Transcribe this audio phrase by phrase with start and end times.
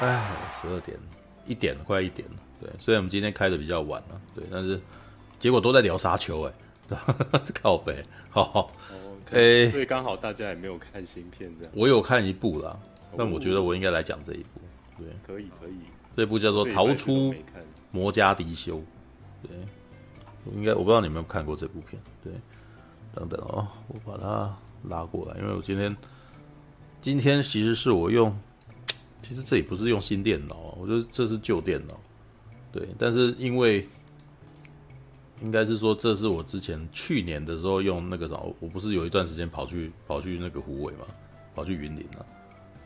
[0.00, 0.98] 哎，十二点
[1.46, 2.34] 一点快一点了。
[2.60, 4.80] 对，虽然我们今天开的比较晚了，对，但是
[5.38, 6.52] 结果都在聊沙丘，哎，
[7.62, 8.72] 靠北，好好。
[9.32, 11.72] 哎，所以刚好大家也没有看新片，这样。
[11.76, 12.76] 我有看一部啦，
[13.16, 14.60] 但我觉得我应该来讲这一部。
[14.98, 15.74] 对，可以可以。
[16.16, 17.32] 这部叫做《逃出
[17.92, 18.78] 摩加迪修》。
[19.42, 19.50] 对，
[20.52, 22.02] 应该我不知道你们有没有看过这部片。
[22.24, 22.32] 对，
[23.14, 24.52] 等等哦，我把它
[24.88, 25.96] 拉过来，因为我今天
[27.00, 28.36] 今天其实是我用，
[29.22, 31.98] 其实这也不是用新电脑，我觉得这是旧电脑。
[32.72, 33.88] 对，但是因为。
[35.42, 41.06] 应该是说，这是我之前去年的时候用那个什么，我不是有一段时间跑去跑去那个虎尾嘛，
[41.54, 42.20] 跑去云林啊，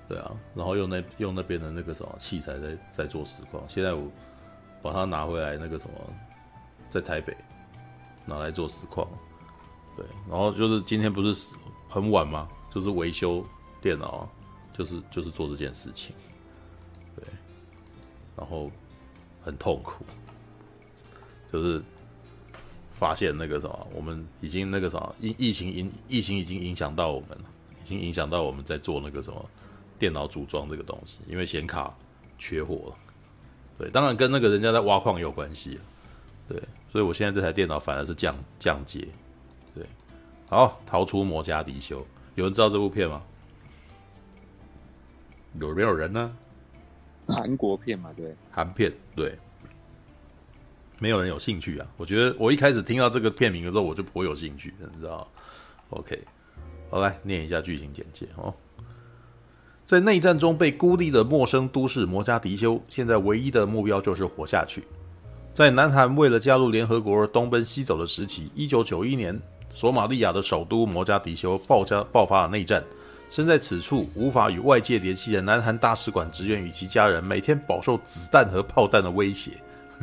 [0.08, 4.08] 对啊，然后用那用那边的那个什么器材在在做实况，现在我
[4.80, 5.94] 把它拿回来那个什么，
[6.88, 7.36] 在台北
[8.24, 9.04] 拿来做实况，
[9.96, 11.52] 对，然后就是今天不是
[11.88, 12.48] 很晚吗？
[12.72, 13.44] 就是维修
[13.80, 14.30] 电脑，
[14.76, 16.14] 就是就是做这件事情，
[17.16, 17.24] 对，
[18.36, 18.70] 然后
[19.42, 20.04] 很痛苦，
[21.50, 21.82] 就是。
[22.96, 27.44] 发现那个什么，我们已经那个什么疫疫情影疫情已经影响到我们了，
[27.82, 29.50] 已经影响到我们在做那个什么
[29.98, 31.92] 电脑组装这个东西，因为显卡
[32.38, 32.96] 缺货了。
[33.76, 35.78] 对，当然跟那个人家在挖矿有关系。
[36.48, 36.56] 对，
[36.90, 39.06] 所以我现在这台电脑反而是降降阶。
[39.74, 39.84] 对，
[40.48, 43.20] 好，逃出摩加迪休，有人知道这部片吗？
[45.60, 46.30] 有没有人呢？
[47.26, 49.38] 韩国片嘛，对，韩片，对。
[51.00, 51.86] 没有人有兴趣啊！
[51.96, 55.26] 我觉得我一开始听到这个片名的时候，我就颇有兴趣，你知道
[55.90, 56.22] ？OK，
[56.88, 58.54] 好，来念一下剧情简介哦。
[59.84, 64.84] 在内战中被孤立的陌生都市摩加迪修，现在唯一的目标就是活下去。
[65.52, 69.38] 在南韩为了加入联合国而东奔西走的时期，一九九一年，
[69.70, 72.82] 索马利亚的首都摩加迪修爆加爆发了内战。
[73.30, 79.52] 身在此处无法与外界联系的南韩大使馆职员与其家人，每天饱受子弹和炮弹的威胁。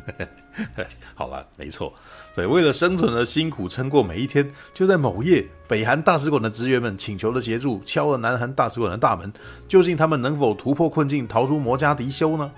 [1.13, 1.93] 好了，没错，
[2.33, 4.49] 对，为了生存而辛苦撑过每一天。
[4.73, 9.31] 就在某夜，北韩大使馆的职员们请求了协助，敲了南韩大使馆的大门。
[9.67, 12.51] 究竟他们能否突破困境，逃出摩加迪休呢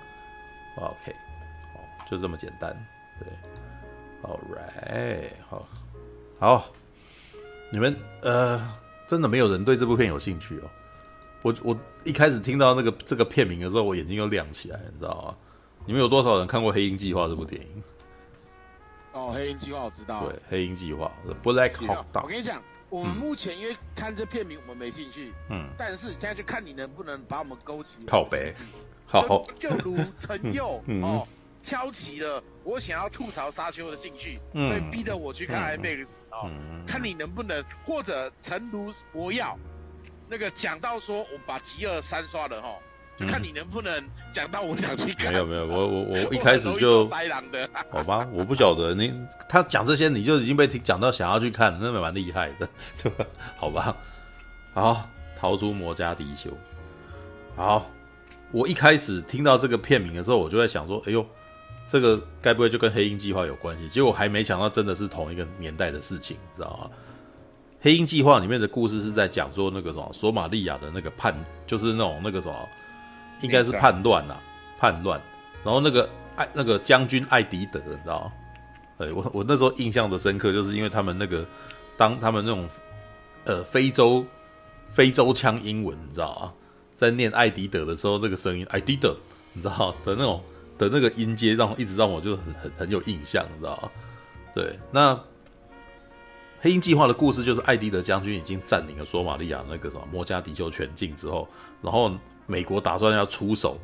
[0.76, 1.14] ？OK，
[1.72, 1.80] 好，
[2.10, 2.74] 就这么简单。
[3.18, 3.28] 对
[4.22, 5.68] ，All right，好，
[6.38, 6.66] 好，
[7.70, 8.66] 你们呃，
[9.06, 10.70] 真的没有人对这部片有兴趣哦。
[11.42, 15.36] 我我一开始听到那个这个片名的时候，我眼睛又亮起来，你知道吗？
[15.86, 17.82] 你们有多少人看过《黑鹰计划》这部电影？
[19.12, 20.24] 哦，《黑鹰计划》我知道。
[20.26, 21.12] 对，《黑鹰计划》
[21.42, 22.04] Black Hawk。
[22.14, 25.34] 我跟你讲，我们目前因为看这片名，我们没兴趣。
[25.50, 25.68] 嗯。
[25.76, 27.98] 但是现在就看你能不能把我们勾起。
[28.06, 28.54] 靠北。
[29.06, 29.44] 好。
[29.58, 31.28] 就如陈佑哦，
[31.66, 36.50] 挑起了我想要吐槽沙丘的兴趣，所以逼着我去看 IMAX 哦，
[36.86, 39.58] 看你能不能，或者诚如博耀
[40.28, 42.68] 那个讲到说，我把极二三刷了哈。
[43.16, 44.02] 就看你能不能
[44.32, 45.32] 讲到我想去看。
[45.32, 47.70] 没有没有，我我我 一开始就呆狼的。
[47.88, 49.14] 好吧，我不晓得你
[49.48, 52.68] 他讲这些，你就已经被讲到想要去看，那蛮厉害的，
[53.00, 53.24] 对吧？
[53.56, 53.96] 好吧，
[54.74, 55.08] 好，
[55.38, 56.50] 逃出魔加迪修。
[57.54, 57.88] 好，
[58.50, 61.24] 我一开始听到这个片名的时候，我就在想说，哎呦，
[61.88, 63.88] 这个该不会就跟黑鹰计划有关系？
[63.88, 66.90] 结果还没想到，真的是同一个年代的事情，知道吗？
[67.80, 71.34] 黑鹰计划里面的故事是在讲说那个什么索马利亚的那个叛，
[71.66, 72.54] 就是那种那个什么。
[73.40, 74.40] 应该是叛乱啊，
[74.78, 75.20] 叛乱。
[75.64, 78.32] 然后那个艾那个将军艾迪德，你知道吗？
[78.96, 81.44] 对，我我那时候印象的深刻，就是因为他们那个
[81.96, 82.66] 当他们那种
[83.44, 84.24] 呃非洲
[84.88, 86.52] 非洲腔英文，你知道吗？
[86.94, 89.14] 在念艾迪德的时候，这个声音艾迪德，
[89.52, 90.42] 你知道的那种
[90.78, 93.90] 的那个音阶，让一直让我就很很很有印象，你知道吗？
[94.54, 95.18] 对，那
[96.60, 101.48] 黑鹰计划的故事就是艾迪德将军已经占领了索马利亚那个什么摩加迪休全境之后，
[101.82, 102.12] 然后。
[102.46, 103.78] 美国打算要出手，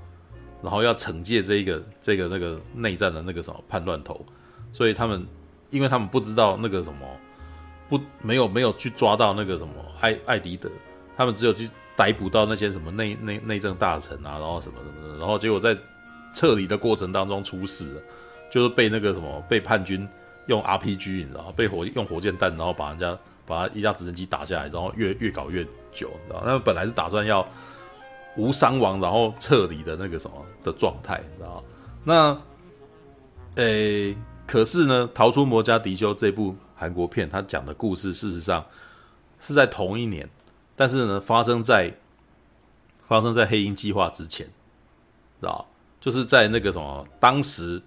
[0.63, 4.23] 然后要惩戒这个这个那个内战的那个什么叛乱头，
[4.71, 5.27] 所以他们，
[5.71, 7.09] 因为他们不知道那个什么，
[7.89, 9.73] 不没有没有去抓到那个什么
[10.03, 10.71] 艾艾迪德，
[11.17, 15.75] 他们只有去逮捕到那些什么内内内政大臣啊，然后什么什么的，然后结果在
[16.35, 18.01] 撤离的过程当中出事了，
[18.51, 20.09] 就是被那个什么被叛军
[20.47, 27.47] 用 RPG，你知道，被火用火箭弹，然后把人家把他一架直升机打下来，然后越越搞越久，你知道，那本来是打算要。
[28.37, 31.65] 无伤亡，然后撤离的那个什么的状态，你知道？
[32.05, 32.41] 那，
[33.57, 34.17] 诶、
[34.47, 38.65] 可是呢，逃出摩加迪休这部韩国片，它讲的故事事实上
[39.41, 40.31] 是在同一年，
[40.77, 41.93] 但是呢，发生在
[43.09, 44.47] 发生在黑鹰计划之前，
[45.41, 45.67] 知道？
[46.01, 47.81] 就是在那个什么，当时，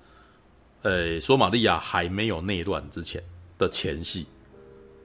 [0.83, 3.21] 诶、欸，索马利亚还没有内乱之前
[3.57, 4.25] 的前夕，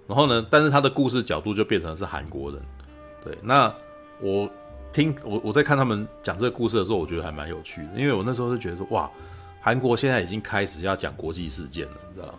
[0.06, 2.62] 然后呢，但是他的故事角度就变成是韩国人，
[3.24, 3.74] 对，那
[4.20, 4.48] 我。
[4.90, 9.08] 听我我在看他们讲这个故事的时候，我觉得还蛮有趣的，因为我那时候就觉得说，哇，
[9.60, 12.38] 韩国现在已经开始要讲国际事件了，你知道吗？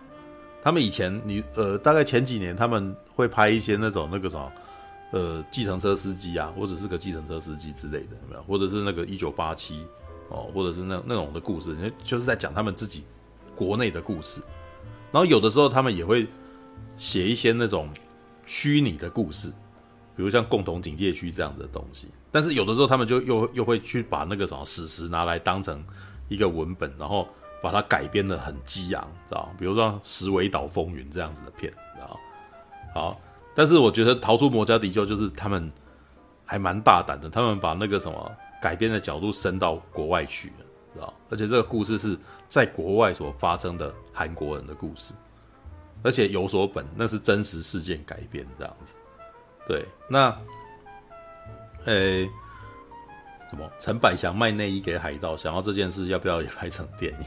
[0.60, 4.52] 他们以前你呃，大概前几年他们会拍一些那种那个什么，
[5.12, 8.42] 呃，计程车司机啊，或者是个计程车司机之类的，有没有？
[8.42, 9.86] 或者是那个一九八七
[10.30, 13.04] 哦，或者是那那种的故事，就是在讲他们自己
[13.54, 14.40] 国内的故事。
[15.12, 16.26] 然后有的时候他们也会
[16.96, 17.90] 写一些那种
[18.46, 19.50] 虚拟的故事，
[20.16, 22.08] 比如像共同警戒区这样子的东西。
[22.32, 25.84] 但是有的时候他们就又又会去把那个什么史实拿来当成
[26.28, 27.28] 一个文本，然后。
[27.62, 29.54] 把它改编得很激昂，知道？
[29.58, 32.18] 比如说《石尾岛风云》这样子的片，知道？
[32.94, 33.20] 好，
[33.54, 35.70] 但是我觉得《逃出摩加迪休》就是他们
[36.46, 40.64] 还蛮大胆的，他们把那个什么改编的角度伸到国外去了，
[40.94, 41.14] 知道？
[41.30, 42.18] 而且这个故事是
[42.48, 45.14] 在国外所发生的韩国人的故事，
[46.02, 48.94] 而且有所本，那是真实事件改编这样子。
[49.66, 50.36] 对，那，
[51.84, 52.28] 诶、
[53.50, 53.70] 什么？
[53.78, 57.26] 陈百祥卖内衣给海盗，想要这件事要不要也拍成电影？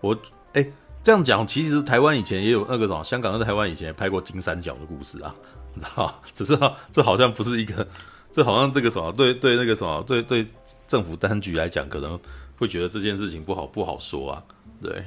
[0.00, 0.14] 我
[0.52, 0.72] 哎、欸，
[1.02, 5.34] 这样讲，其实台湾以前也有那个什么，香港跟台湾以前也拍过金三角的故事啊，
[5.72, 6.22] 你知道？
[6.34, 6.58] 只是
[6.92, 7.86] 这好像不是一个，
[8.34, 10.44] 这好像这个什么，对对，那个什么，对对，
[10.88, 12.18] 政府当局来讲，可能
[12.58, 14.42] 会觉得这件事情不好不好说啊，
[14.82, 15.04] 对。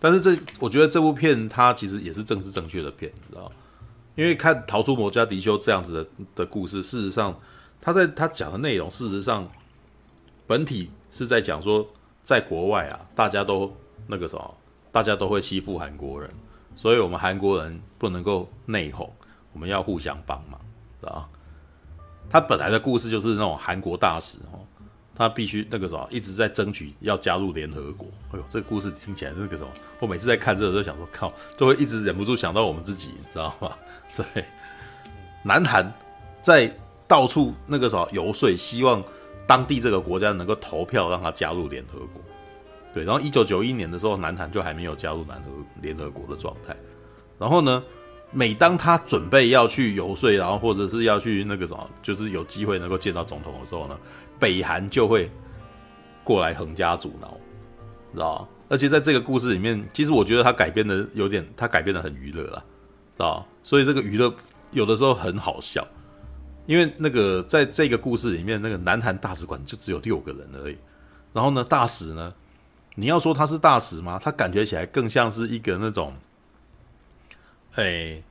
[0.00, 3.50] 但是这，我觉得这部片它其实也是政治正确的片，你知道？
[4.16, 7.38] 因为看《逃出摩加迪休》这样子的的故事，事实上，
[7.80, 9.48] 他在他讲的内容，事实上
[10.46, 11.86] 本体是在讲说，
[12.24, 13.72] 在国外啊，大家都。
[14.06, 14.54] 那个什么，
[14.92, 16.30] 大家都会欺负韩国人，
[16.74, 19.08] 所以我们韩国人不能够内讧，
[19.54, 20.60] 我们要互相帮忙，
[21.00, 21.26] 知道？
[22.34, 24.58] 他本来的故事就是那种韩国大使哦，
[25.14, 28.08] 他必须那个时候一直在争取要加入联合国。
[28.32, 29.70] 哎呦，这个故事听起来那个什么，
[30.00, 33.70] 我每次在看这个都想说，靠，都会一直忍不住想到我们自己，你知道吗？
[34.16, 34.44] 对，
[35.44, 35.88] 南韩
[36.42, 36.68] 在
[37.06, 39.00] 到处那个时候游说，希望
[39.46, 42.20] 当地这个国家能够投票让他加入联合国。
[42.92, 46.74] 对，然后一九九一年的时候，南韩就还没有加入南合联合国的状态。
[47.38, 47.80] 然后呢，
[48.34, 53.96] 每当他准备要去游说，然后或者是要去那个什么，就是有机会能够见到总统的时候呢，
[54.38, 55.30] 北韩就会
[56.24, 57.38] 过来横加阻挠，
[58.12, 58.48] 知道？
[58.68, 62.58] 而且在这个故事里面，其实我觉得他改编的有点，他改编的很娱乐啦，
[63.16, 63.46] 知道？
[63.62, 64.34] 所以这个娱乐
[64.72, 65.86] 有的时候很好笑，
[66.66, 70.76] 因为那个在这个故事里面，那个南韩大使馆就只有六个人而已。
[71.32, 72.34] 然后呢，大使呢？
[72.96, 74.18] 你要说他是大使吗？
[74.22, 76.12] 他感觉起来更像是一个那种，
[77.74, 78.22] 哎、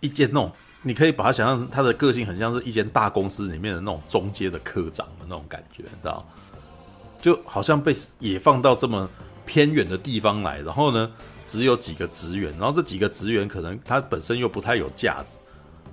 [0.00, 6.24] 一间那种，你可以把它想象他的个性很像是一间大公司里面的那种中阶的科长的那种感觉，你知道？
[7.20, 9.08] 就好像被也放到这么
[9.46, 11.10] 偏远的地方来，然后呢，
[11.46, 15.38] 只有几个职员，然后这几个职员可能他本身又不太有架子。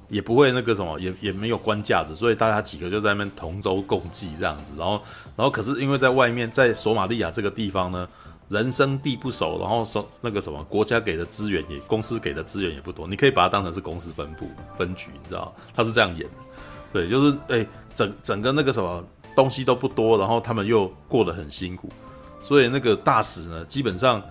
[0.10, 4.74] 也不会那个什么，也也没有官架子，所以大家几个就在那边同舟共济这样子。
[4.78, 5.02] 然后，
[5.38, 8.06] 然后可是因为在外面，在索马利亚这个地方呢，
[8.52, 13.08] 人生地不熟，然后说那个什么国家给的资源也，公司给的资源也不多。
[13.08, 16.36] 你可以把它当成是公司分部分局，你知道他是这样演的，
[16.92, 17.66] 对，就是哎，
[17.96, 19.04] 整整个那个什么
[19.36, 21.90] 东西都不多，然后他们又过得很辛苦，
[22.44, 24.22] 所以那个大使呢，基本上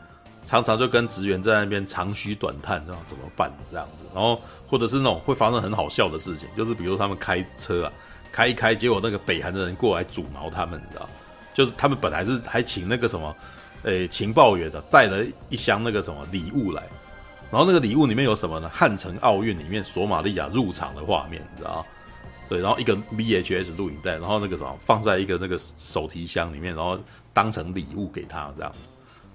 [0.44, 4.40] 常常就跟职员在那边长吁短叹，这样怎么办这样子，然后。
[4.70, 7.92] 或者是那种会发生很好笑的事情，就是比如他们开车啊，
[8.30, 11.08] 开一开，结果那个北韩的人过来阻挠他们，你知道？
[11.52, 13.34] 就是他们本来是还请那个什么，
[13.84, 16.82] 诶，情报员的带了一箱那个什么礼物来，
[17.50, 18.70] 然后那个礼物里面有什么呢？
[18.72, 21.84] 汉城奥运里面索马利亚入场的画面，你知道？
[22.48, 26.98] 对，然后一个 VHS 录影带，然后那个什么放在一个那个手提箱里面，然后
[27.32, 28.78] 当成礼物给他这样子，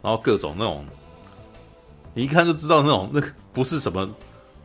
[0.02, 0.86] 然后各种那种，
[2.14, 4.10] 你一看就知道那种那个不是什么。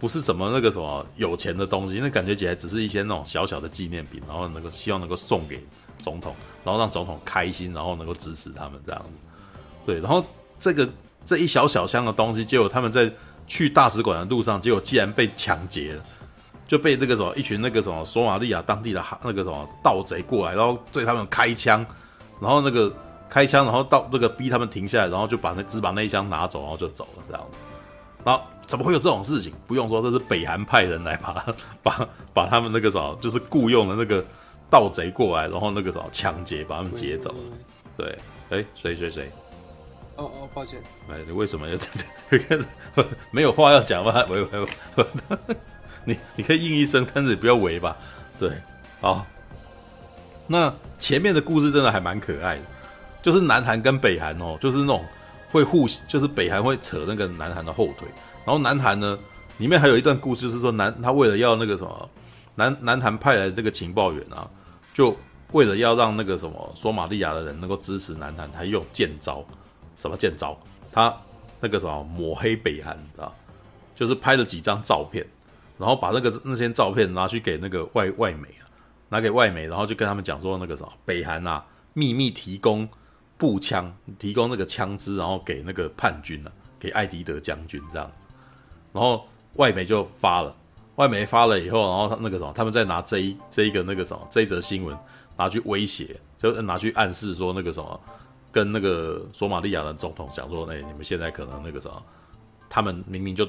[0.01, 5.63] 不是什么那个什么有钱的东西，那感觉起来只是一些那种小小的纪念品，然后能够希望能够送给
[5.99, 6.35] 总统，
[6.65, 9.19] 然后让总统开心，然后能够支持他们这样子。
[9.85, 10.25] 对，然后
[10.59, 10.89] 这个
[11.25, 13.11] 这一小小箱的东西，结果他们在
[13.47, 16.03] 去大使馆的路上，结果竟然被抢劫了，
[16.67, 21.85] 就被那个什么一群那个什么索马利亚当地的那个什么盗贼过来，然后对他们开枪，
[22.41, 22.93] 然后那个
[23.29, 27.59] 开枪，然后到那个逼他们停下来，然后就把那只把那一箱拿走，然后就走了这样子，
[28.25, 28.43] 然后。
[28.71, 29.53] 怎么会有这种事情？
[29.67, 31.45] 不用说，这是北韩派人来把
[31.83, 34.25] 把把他们那个什么，就是雇佣的那个
[34.71, 37.39] 盗贼过来，然后那个什么抢劫，把他们劫走了。
[37.97, 38.17] 对，
[38.51, 39.29] 哎，谁谁谁？
[40.21, 40.79] 哦哦，抱歉。
[41.11, 41.87] 哎，你为什么要这
[42.55, 42.65] 样？
[43.31, 44.23] 没有话要讲吗？
[44.29, 45.07] 喂喂喂，
[46.05, 47.97] 你你可以应一声，但是你不要围吧。
[48.39, 48.53] 对，
[49.01, 49.27] 好。
[50.47, 52.63] 那前面的故事真的还蛮可爱的，
[53.23, 55.05] 就是南韩跟北韩哦，就是那种
[55.51, 58.07] 会互，就是北韩会扯那个南韩的后腿。
[58.45, 59.19] 然后南韩呢，
[59.59, 62.11] 里面还有一段故事，是说南他为了要那个什么，
[62.57, 64.49] 南南韩派来的这个情报员啊，
[64.93, 65.17] 就
[65.53, 69.45] 为了要让那个什么索马利亚的人能够支持南韩，还用剑招，
[70.01, 70.59] 什么贱招？
[70.91, 71.15] 他
[71.61, 73.35] 那个什么抹黑北韩，知道？
[73.95, 75.27] 就是拍了几张照片，
[75.77, 78.65] 然后把那个那些照片拿去给那个外外媒啊，
[79.11, 82.89] 拿给外媒，然后就跟他们讲说那个什么北韩啊，秘密提供
[83.37, 88.11] 步枪，提供那个枪支，然后给那个叛军啊，给艾迪德将军这样，
[88.95, 89.27] 然后
[89.57, 90.57] 外媒就发了。
[90.97, 94.95] 外媒发了以后，然后他那个什么，他们再拿这一这一个那个什么这一则新闻
[95.37, 98.01] 拿去威胁，就拿去暗示说那个什么，
[98.53, 102.03] 跟那个索马利亚的总统讲说，哎，你们现在可能那个什么，
[102.69, 103.49] 他们明明就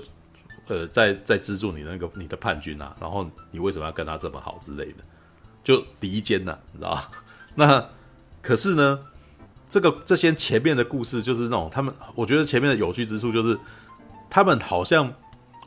[0.68, 5.04] 呃在在资助你那个你的叛军啊，然后你为什么要跟他这么好之类的，
[5.64, 7.02] 就离间呐，你知道？
[7.56, 7.90] 那
[8.42, 9.00] 可是呢，
[9.70, 13.58] 这个这些前面的故事就是那种他们，我觉得前面的有趣之处就是
[14.30, 15.14] 他们好像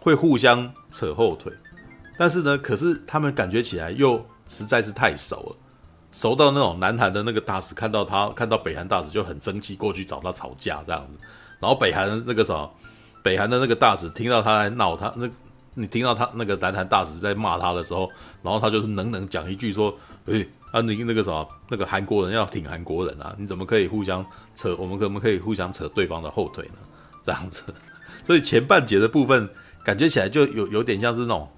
[0.01, 1.53] 会互相扯后腿。
[2.17, 5.57] 但是呢，可是他们感觉起来又实在是太熟了，
[6.15, 11.19] 熟到那种南韩的那个大使看到他，看到北韩大使就很生气，过去找他吵架这样子。
[11.59, 12.71] 然后北韩的那个什么，
[13.21, 15.29] 北韩的那个大使听到他来闹他，那
[15.75, 18.09] 你听到他那个南韩大使在骂他的时候，
[18.45, 19.93] 然后他就是冷冷讲一句说
[20.27, 24.77] ：“诶，啊你那个什么，那个韩国人要挺韩国人啊，你怎么可以互相扯？
[24.79, 26.79] 我们可不可以互相扯对方的后腿呢？
[27.27, 27.65] 这样子。
[28.23, 29.51] 所以前半节的部分
[29.83, 31.51] 感觉起来就有有点像是那种。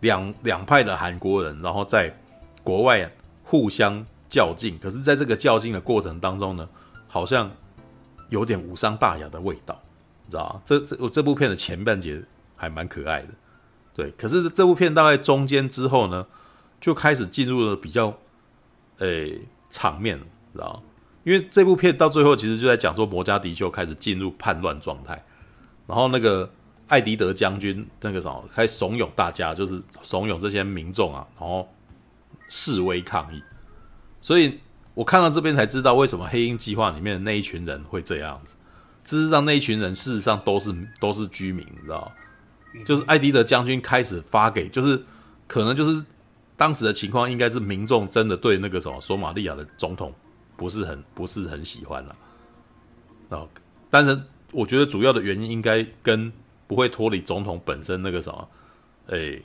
[0.00, 2.16] 两两派的韩国人，然后在
[2.62, 3.10] 国外
[3.48, 6.68] 互相较劲，可是在这个较劲的过程当中呢，
[7.06, 7.50] 好像
[8.28, 9.80] 有点无伤大雅的味道，
[10.26, 10.62] 你知道吗？
[10.66, 12.22] 这这这部片的前半节
[12.54, 13.28] 还蛮可爱的，
[13.94, 14.10] 对。
[14.18, 16.26] 可是这部片大概中间之后呢，
[16.78, 18.14] 就开始进入了比较，
[18.98, 19.40] 诶
[19.70, 20.18] 场面，
[20.52, 20.82] 知道？
[21.24, 25.24] 因为这部片到最后其实就在讲说摩加迪休开始进入叛乱状态，
[25.86, 26.50] 然后那个。
[26.88, 31.68] 艾迪德将军那个什么，开始怂恿大家，就是怂恿这些民众啊，然后
[32.48, 33.42] 示威抗议。
[34.20, 34.58] 所以
[34.94, 38.54] 我看到这边才知道，为什么黑鹰计划里面的那一群人会这样子。
[39.04, 42.12] 事实上，那一群人事实上都是都是居民，你知道？
[42.84, 45.02] 就是艾迪德将军开始发给，就是
[45.46, 46.04] 可能就是
[46.56, 50.12] 当时的情况，应该是民众真的对那个什么索马利亚的总统
[50.56, 52.16] 不是很不是很喜欢了。
[53.30, 53.46] 啊，
[53.88, 54.20] 但是
[54.52, 56.30] 我觉得主要的原因应该跟
[56.66, 58.48] 不会脱离总统本身那个什么，
[59.06, 59.42] 诶，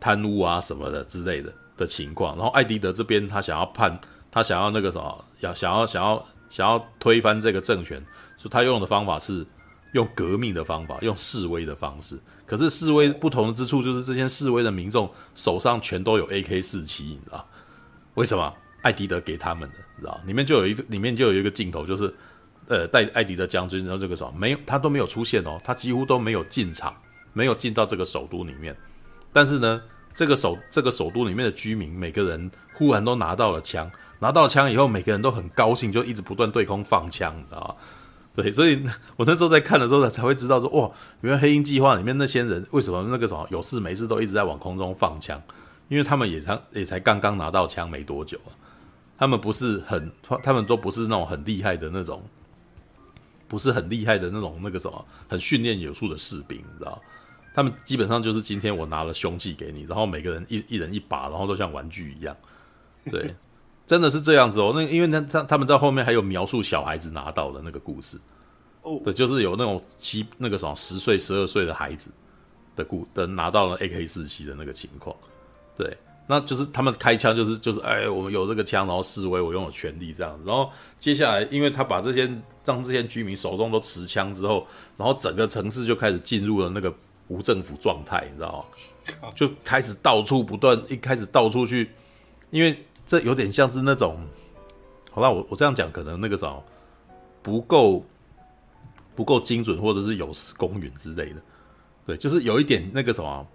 [0.00, 2.36] 贪污啊什么的之类的的情况。
[2.36, 3.98] 然后艾迪德这边他想要判，
[4.30, 7.98] 他想要那个什么，要想要想要想要推翻这个政权，
[8.36, 9.46] 所以他用的方法是
[9.92, 12.18] 用革命的方法，用示威的方式。
[12.44, 17.48] 可是示威不同之处就是这些示威的民众手上全都有 AK 四七，你知道
[18.14, 18.54] 为什么？
[18.82, 22.14] 艾迪德给他们的，你知道里面就有一个，里面就有一个镜头就是。
[22.70, 26.94] 呃，带艾迪德将军，然后这个时候没有，他都没有出现哦，他几乎都没有进场，
[27.32, 28.76] 没有进到这个首都里面。
[29.32, 29.80] 但是呢，
[30.12, 37.76] 这个首这个首都里面的居民，每个人忽然都拿到了枪，拿到枪以后，每个人都很高兴，就一直不断对空放枪，你知道？
[38.34, 38.82] 对，所以
[39.16, 45.40] 我那时候在看的时候才会知道说，哇，原来黑鹰计划里面那些人为什么那个什么有事没事都一直在往空中放枪，
[45.88, 48.50] 因为他们也才也才刚刚拿到枪没多久啊，
[49.18, 50.10] 他们不是很，
[50.42, 52.22] 他们都不是那种很厉害的那种。
[53.50, 57.00] 不是很厉害的那种，那个什么，很训练有素的士兵，你知道？
[57.58, 62.36] 他们基本上就是今天我拿了凶器给你，然后每个人一一人一把，然后都像玩具一样。
[63.10, 63.34] 对，
[63.84, 64.70] 真的是这样子哦。
[64.72, 68.16] 那因为他他他们在后面还有描述小孩子拿到的那个故事。
[68.82, 72.12] 哦，对，就是有那种七那个什么十岁、十二岁的孩子
[72.76, 75.16] 的故的拿到了 AK 四七的那个情况。
[75.76, 75.98] 对。
[76.30, 80.44] 那就是他们开枪，就是就是，哎，我们有这个枪，然后示威，我拥有权利这样子。
[80.46, 82.30] 然后接下来，因为他把这些
[82.66, 84.66] 让这些居民手中都持枪之后，
[84.98, 86.94] 然后整个城市就开始进入了那个
[87.28, 88.66] 无政府状态，你知道
[89.22, 89.30] 吗？
[89.34, 91.90] 就开始到处不断，一开始到处去，
[92.50, 94.18] 因为这有点像是那种，
[95.10, 96.62] 好吧，我我这样讲可能那个什么
[97.42, 98.04] 不够
[99.14, 101.40] 不够精准，或者是有失公允之类的，
[102.06, 103.46] 对，就是有一点那个什么，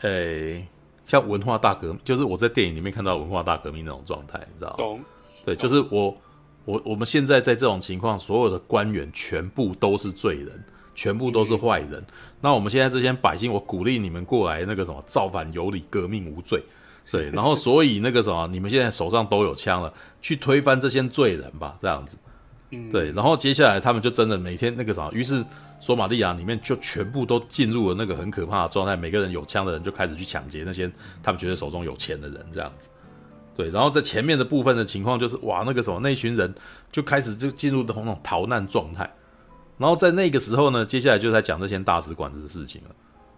[0.00, 0.66] 哎。
[1.06, 4.76] 像文化大革命，就是我在电影里面看到文化大革命那种状态，你知道吗？
[4.78, 5.04] 懂。
[5.44, 6.16] 对，就是我
[6.64, 10.64] 我我们现在在这种情况，所有的官员全部都是罪人，
[10.94, 11.92] 全部都是坏人。
[11.92, 12.06] 嗯。
[12.40, 16.62] 那我们现在这些百姓，我鼓励你们过来，那个什么，造反有理，革命无罪。
[17.10, 22.16] 对， 然后所以那个什么，你们现在手上都有枪了，去推翻这些罪人吧，这样子。
[22.70, 22.90] 嗯。
[22.90, 25.44] 对，然后接下来他们就真的每天那个什么，于是。
[25.80, 30.90] 索马利亚里面就全部都进入了那个很可怕的状态，每个人有枪的人就开始去抢劫那些
[31.22, 32.88] 他们觉得手中有钱的人，这样子。
[33.54, 36.54] 对，然后在前面的部分的情况就是，哇，那个什么，那一群人
[36.90, 39.10] 就开始就进入的那种逃难状态。
[39.78, 42.90] 然后在那个时候呢，接下来就在讲这些大使馆的事情了。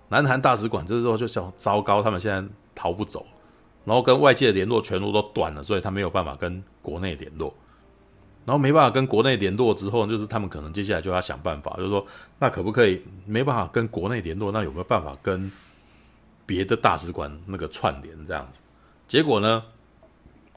[0.08, 3.26] 南韩大使馆这时候就想，糟糕，他们现在逃不走。
[3.84, 7.54] 然后跟外界的联络全部都断了，所以他没有办法跟国内联络。
[8.44, 12.06] 然后没办法跟国内联络之后，就是他们可能接下来就要想办法，就是说，
[12.38, 14.52] 那可不可以没办法跟国内联络？
[14.52, 15.50] 那有没有办法跟
[16.44, 18.60] 别的大使馆那个串联这样子？
[19.08, 19.62] 结果呢，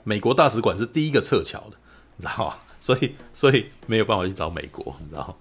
[0.03, 1.77] 美国大使馆是第一个撤侨的，
[2.17, 2.55] 你知道吗？
[2.77, 5.35] 所以，所以没有办法去找美国，你知道吗？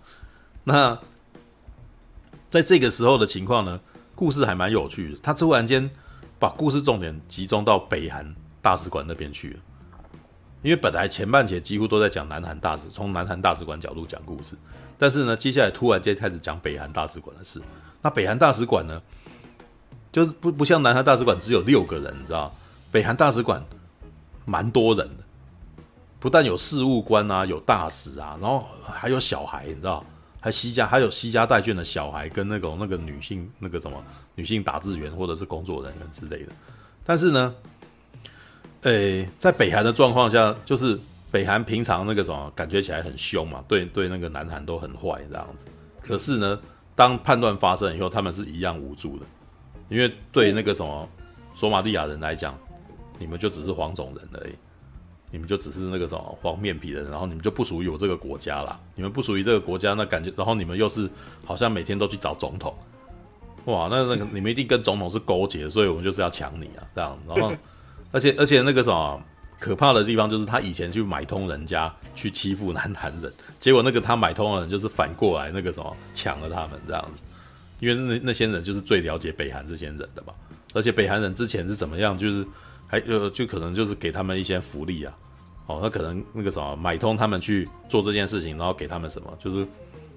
[0.68, 0.98] 那
[2.50, 3.80] 在这个时候的情况呢，
[4.14, 5.18] 故事还蛮有趣的。
[5.22, 5.90] 他突然间
[6.38, 9.60] 把故事重点集中到北韩大使馆那边去了。
[10.60, 14.54] 因为本来前半节几乎都在讲南韩大使，从南韩大使馆角度讲故事，
[14.98, 17.62] 但是呢，接下来突然间开始讲北韩大使馆的事。
[18.02, 19.00] 那北韩大使馆呢，
[20.12, 22.54] 就是不不像南韩大使馆只有六个人，你知道？
[22.92, 23.64] 北韩大使馆
[24.44, 25.24] 蛮多人的，
[26.20, 30.04] 不但有事务官啊，有大使啊，然后还有小孩，你知道？
[30.40, 34.02] 还西家还有西家带眷的小孩跟那种那个女性那个什么
[34.34, 36.52] 女性打字员或者是工作人员之类的。
[37.04, 37.54] 但是呢。
[38.82, 40.96] 诶、在北韩的状况下，就是
[41.32, 45.66] 北韩平常那个什么，感觉起来很凶嘛，对对，那个南韩都很坏这样子。
[46.00, 46.56] 可是呢，
[46.94, 49.26] 当叛乱发生以后，他们是一样无助的，
[49.88, 51.08] 因为对那个什么
[51.54, 52.56] 索马利亚人来讲，
[53.18, 54.52] 你们就只是黄种人而已，
[55.30, 61.08] 你们就只是那个什么黄面皮人，然后你们就不属于我这个国家啦，你们不属于这个国家，那感觉，然后你们又是
[61.44, 62.74] 好像每天都去找总统，
[63.66, 67.52] 哇，那那个你们一定跟总统是勾结，所以我们就是要抢你啊，这样，然后。
[68.10, 69.22] 而且而且那个什么
[69.60, 73.30] 可怕的地方就是他以前去买通人家去欺负南韩人，
[73.60, 77.20] 结果那个他买通的人就是反过来那个什么抢了他们这样子，
[77.80, 80.32] 因为那那些人就是最了解北韩这些人的嘛，
[80.72, 82.46] 而且北韩人之前是怎么样，就是
[82.88, 85.16] 还呃就可能就是给他们一些福利啊，
[85.66, 89.64] 哦，他可能那个什么买通他们去做这件事情，然后给他们什么，就是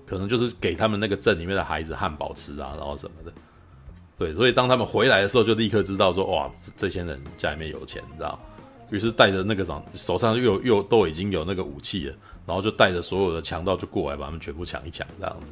[0.08, 3.32] 可能就是给他们那个镇里面的孩子汉堡吃啊，然后什么的。
[4.18, 8.40] 对，所以当他们回来的时候，就立刻知道说，哇，这些人家里面有钱，你知道？
[8.92, 15.52] 于是带着那个什么手上又又都已经有那个武器了，然后就带着所有的强盗就过来把他们全部抢一抢，这样子。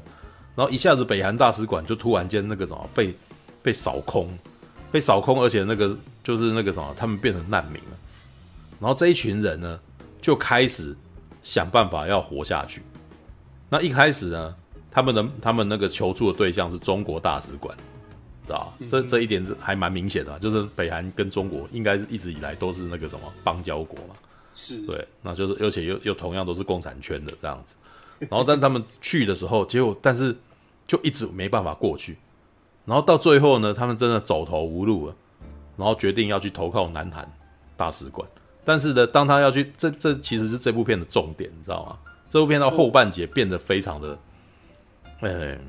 [0.56, 3.16] 然后一下子北韩大使馆就突然间那个什么被
[3.64, 4.38] 被扫空，
[4.92, 7.98] 被扫空，而且那个就是那个什么，他们变成难民了。
[8.80, 9.80] 然后这一群人呢，
[10.22, 10.96] 就开始
[11.44, 12.82] 想办法要活下去。
[13.70, 14.56] 那一开始呢，
[14.90, 17.78] 他们的他们那个求助的对象是中国大使馆。
[18.50, 24.16] 啊，这这一点是还蛮明显的，就是北韩跟中国应该是一直以来都是那个什么邦交国嘛，
[24.56, 27.76] 是对，那就是而且又又同样都是共产圈的这样子，
[28.22, 30.36] 然后但他们去的时候，结果但是
[30.88, 32.18] 就一直没办法过去，
[32.90, 35.16] 然后到最后呢，他们真的走投无路了，
[35.78, 37.32] 然后决定要去投靠南韩
[37.78, 38.28] 大使馆，
[38.66, 41.98] 但是呢，当他要去，这这其实是这部片的重点，你知道吗？
[42.30, 44.20] 这部片到后半节变得非常的，
[45.20, 45.62] 哎、欸。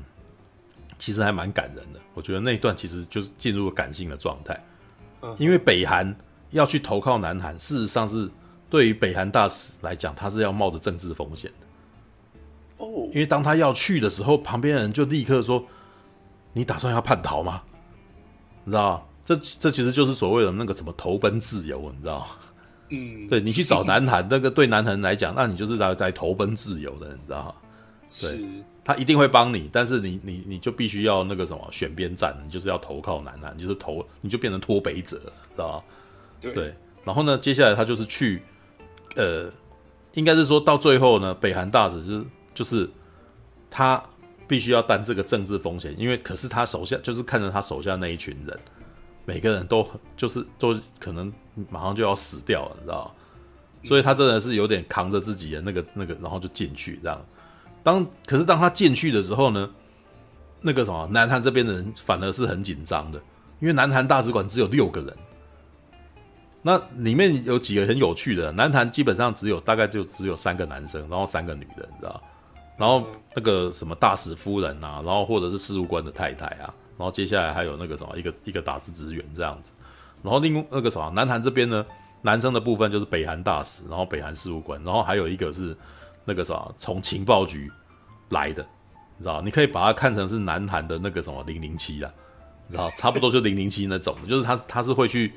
[0.99, 4.63] 其实还蛮感人的，我觉得那一段其实就是进入了感性的状态，
[5.39, 6.15] 因为北韩
[6.51, 8.29] 要去投靠南韩，事实上是
[8.69, 12.85] 对于北韩大使来讲，他是要冒着政治风险的。
[12.85, 15.65] 哦，因为当他要去的时候，旁边的人就立刻说
[16.53, 17.61] ：“你打算要叛逃吗？”
[18.63, 22.27] 你知道这这其实就是所谓的那个什么投奔自由，你知道
[22.89, 27.55] 嗯，对你去找南韩，那个对南韩来讲， 那你就是来来投奔自由的，你知道吗？
[28.21, 28.63] 对。
[28.83, 35.83] 他一定会帮你，但是你你你就必须要那个什么选边站，你就是要投靠南韩，你就是投，你就变成脱北者，知道吗？
[36.41, 36.75] 对，对。
[37.03, 38.41] 然后呢，接下来他就是去，
[39.15, 39.51] 呃，
[40.13, 42.89] 应该是说到最后呢，北韩大使就是就是
[43.69, 44.01] 他
[44.51, 48.59] 必须要担这个政治风险，因为可是他手下就是看着他手下那一群人，
[49.23, 51.31] 每个人都就是都可能
[51.69, 53.15] 马上就要死掉了，你知道？
[53.85, 57.25] 所以他真的是有点扛着自己的那个那个，然后就进去这样。
[57.81, 59.69] 当可是当他进去的时候呢，
[60.59, 63.17] 那个什么南韩这边的人反而是很紧张的，
[63.61, 65.17] 因为南韩大使馆只有六个人，
[66.61, 72.21] 那里面有几个很有趣的，南韩基本上只有大概就只有三个男生，然后三个女的，你知道？
[72.81, 79.71] 然后那个什么大使夫人啊，然后或者是事务官的太太啊，然后接下来还有那个什么一个一个打字职员这样子，
[80.23, 81.85] 然后另那个什么南韩这边呢，
[82.23, 85.77] 男生的部分就是北韩大使，然后北韩事务官，然后还有一个是。
[86.23, 87.67] 那个啥，从情报局
[88.29, 88.63] 来的，
[89.17, 89.41] 你知道？
[89.41, 92.13] 你可以把它看成是南韩的那个什么零零七啊，
[92.67, 92.87] 你知道？
[92.91, 95.33] 差不多就零零七那种，就是他他是会去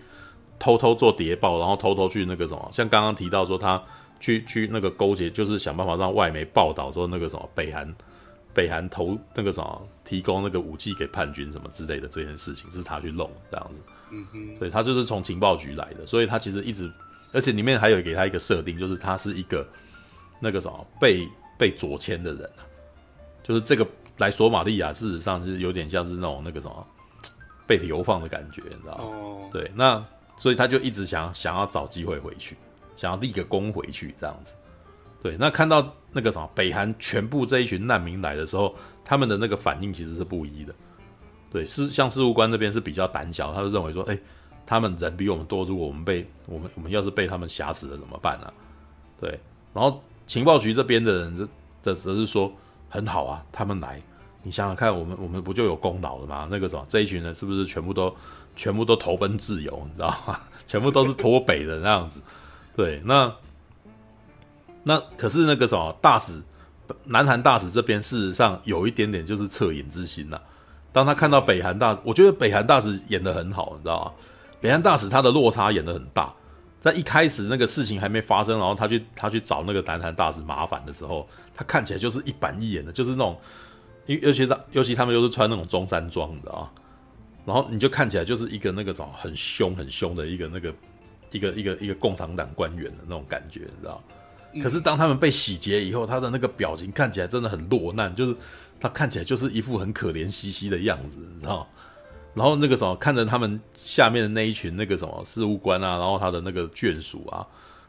[0.59, 3.83] 偷偷做谍报，然后偷偷去那个什么，像刚刚提到说他
[4.21, 7.95] 去去那个勾结，就是想办法让外媒报道说那个什么北韩
[8.53, 13.81] 北韩投那个什么提供那个武器给叛军什么之类的这件事情，是他去弄这样子。
[14.11, 16.91] 嗯哼，所以他就是从情报局来的，所以他其实一直，
[17.33, 19.67] 而且里面还有给他一个设定，就是他是一个。
[20.41, 22.61] 那个什么被被左迁的人啊，
[23.43, 23.87] 就是这个
[24.19, 26.87] 来索马利亚，事实上是有点像是那种那个什么
[27.67, 29.05] 被流放的感觉，你知道吗？
[29.05, 29.49] 哦。
[29.51, 30.05] 对，那
[30.37, 32.57] 所以他就一直想想要找机会回去，
[32.97, 34.53] 想要立个功回去这样子。
[35.23, 40.75] 对，那看到那个什么北韩全部这一群难民来的时候，他们的那个反应其实是不一的。
[41.51, 44.19] 对，是像事务官那边是比较胆小，他就认为说，哎，
[44.67, 48.53] 他们人比我们多，如果我们被我们我们要是被他们挟持了怎么办呢、啊？
[49.19, 49.41] 对，
[49.73, 51.49] 然后情报局这边的人
[51.83, 52.53] 的则是说，
[52.91, 54.03] 很好啊，他们来，
[54.43, 56.47] 你想想看，我们我们不就有功劳了吗？
[56.51, 58.15] 那个什么这一群人是不是全部都
[58.55, 60.39] 全部都投奔自由，你知道吗？
[60.69, 62.21] 全部都是脱北的那样子。
[62.77, 63.35] 对，那。
[64.87, 66.43] 那可是那个什么大使，
[67.05, 70.39] 南韩大使这边事实上有一点点就是恻隐之心呐、
[70.93, 74.13] 当他看到北韩大使，我觉得北韩大使演的很好，你知道吗？
[74.61, 76.31] 北韩大使他的落差演的很大，
[76.79, 83.41] 在一开始那个事情还没发生，然后他去他去找那个南韩大使麻烦的时候，他看起来就是一板一眼的，就是那种，
[84.05, 86.71] 因尤其他尤其他们又是穿那种中山装，你知道吗？
[87.47, 90.71] 然后你就看起来就是一个那个种很凶很凶的一个那个
[91.35, 94.63] 一个一个一个共产党官员的那种感觉，你知道吗？
[94.63, 98.37] 可是当他们被洗劫以后，他的那个表情看起来真的很落难，就是
[98.79, 101.69] 他看起来就是一副很可怜兮兮的样子，你知道？
[102.35, 107.45] 然后那个什么，看着他们下面的那一群那个什么事务官啊，然后他的那个眷属啊，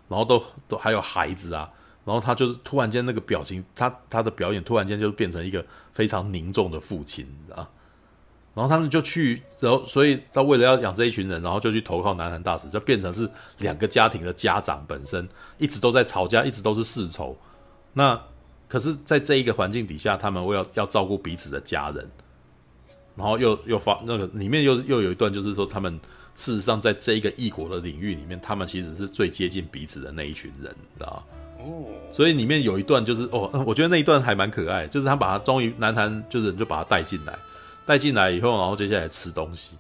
[0.10, 1.70] 然后都都还有孩子啊，
[2.04, 7.68] 然后他就是突然间那个表情，他他的表演突然间就变成一个非常凝重的父亲，你知道？
[8.56, 17.38] 然后他们就去，然后所以他为了要养这一群人，然后就去投靠南韩大使，就变成是两个家庭的家长本身一直都在吵架，一直都是世仇。
[17.92, 18.20] 那
[18.68, 22.10] 可是，在这一个环境底下，他们为了要照顾彼此的家人，
[23.16, 26.00] 然后又又发那个里面又又有一段，就是说他们
[26.34, 31.24] 事实上在这一个异国的领域里面，他们其实是最接近彼此的那一群人，你知道
[32.10, 37.38] 所以里面有一段就是哦，我觉得那一段还蛮可爱，就是他把他终于南韩就是就把他带进来。
[37.86, 39.78] 带进来以后，然后接下来吃东西，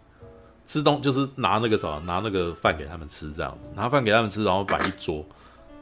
[0.68, 5.26] 吃东就是拿那个什么，拿那个饭给他们吃，这样拿饭给他们吃，然后摆一桌，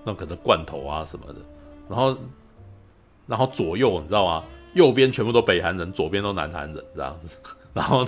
[0.05, 1.35] 那可能罐头啊什么的，
[1.89, 2.17] 然后，
[3.27, 4.43] 然后左右你知道吗？
[4.73, 7.27] 右边全部都北韩人，左边都南韩人这样子，
[7.73, 8.07] 然后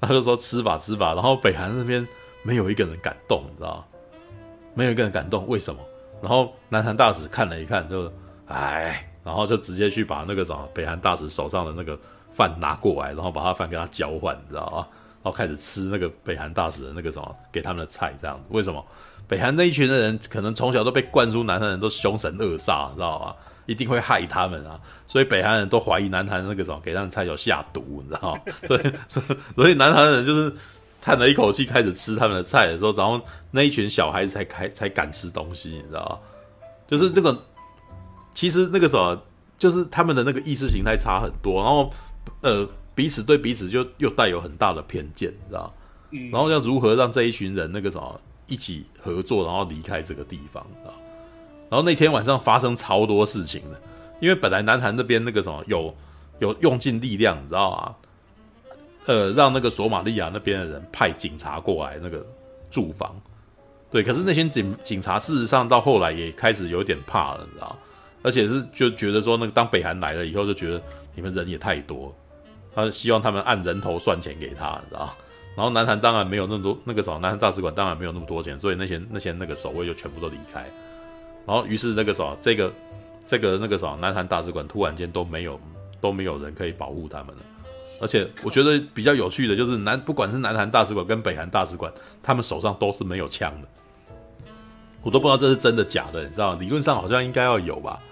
[0.00, 2.06] 他就说吃吧吃吧，然后北韩那边
[2.42, 3.84] 没有一个人敢动，你知道吗？
[4.74, 5.80] 没有一个人敢动，为什么？
[6.20, 8.12] 然后南韩大使看了一看，就
[8.46, 11.98] 哎，然后就直接去把那个什么北韩大使手上的那个。
[12.34, 14.86] 饭拿过来，然后把他饭跟他交换，你知道吗？
[15.22, 18.42] 然后开始吃那个北韩大使的那个什么给他们的菜，这样子。
[18.50, 18.84] 为什么？
[19.26, 23.34] 北韩那一群的人可能从小都被灌输南韩人都凶神恶煞，你知道吗？
[23.64, 24.78] 一定会害他们啊！
[25.06, 28.40] 所以北韩人都怀疑南韩那个什么给他们菜有下毒，你知道吗？
[28.68, 28.92] 所以，
[29.56, 30.54] 所以南韩人就是
[31.00, 33.18] 叹了一口气，开始吃他们的菜的时候，然后
[33.50, 36.18] 那一群小孩子才开才敢吃东西，你知道吗？
[36.86, 37.34] 就是这个，
[38.34, 39.18] 其实那个什么，
[39.58, 41.90] 就是他们的那个意识形态差很多，然后。
[42.42, 45.74] 呃，彼此对彼此就又带有很大的偏见，你知道？
[46.10, 50.94] 嗯，然后要如何让这一群人那个什么一起合作，然后离开这个地方，知道？
[51.70, 53.80] 然后那天晚上发生超多事情的，
[54.20, 55.94] 因为本来南韩那边那个什么有
[56.38, 57.94] 有用尽力量，你知道吗？
[59.06, 62.24] 呃，让那个索马利亚那边的人派警察过来那个
[62.70, 63.14] 驻防，
[63.90, 67.76] 对，可是那些警警察事实上到后来也开始有点怕了，你知道？
[68.22, 70.82] 而且是就觉得说那个当北韩来了以后，就觉得
[71.14, 72.14] 你们人也太多。
[72.74, 75.14] 他希望他们按人头算钱给他，你知道？
[75.56, 80.68] 然后南韩当然没有那么多，那个时候南韩大使馆当然没有那么多钱，所以那些那些那个守卫就全部都离开。
[81.46, 82.72] 然后于是那个时候，这个
[83.24, 85.60] 这个那个时候，南韩大使馆突然间都没有
[86.00, 87.42] 都没有人可以保护他们了。
[88.00, 93.68] 而且我觉得比较有趣的就是南不管是南韩大使馆跟北韩大使馆，他们手上都是没有枪的。
[95.02, 96.54] 我都不知道这是真的假的，你知道？
[96.54, 98.02] 理论上好像应该要有吧？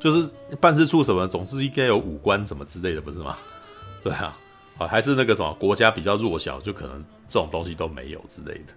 [0.00, 3.36] 就是办事处什么总是应该有武官什么之类的，不是吗？
[4.02, 4.36] 对啊，
[4.78, 8.72] 啊，还是那个什么国家比较弱小，就可能这种东西都没有之类的，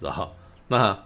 [0.00, 0.34] 然后
[0.66, 0.98] 那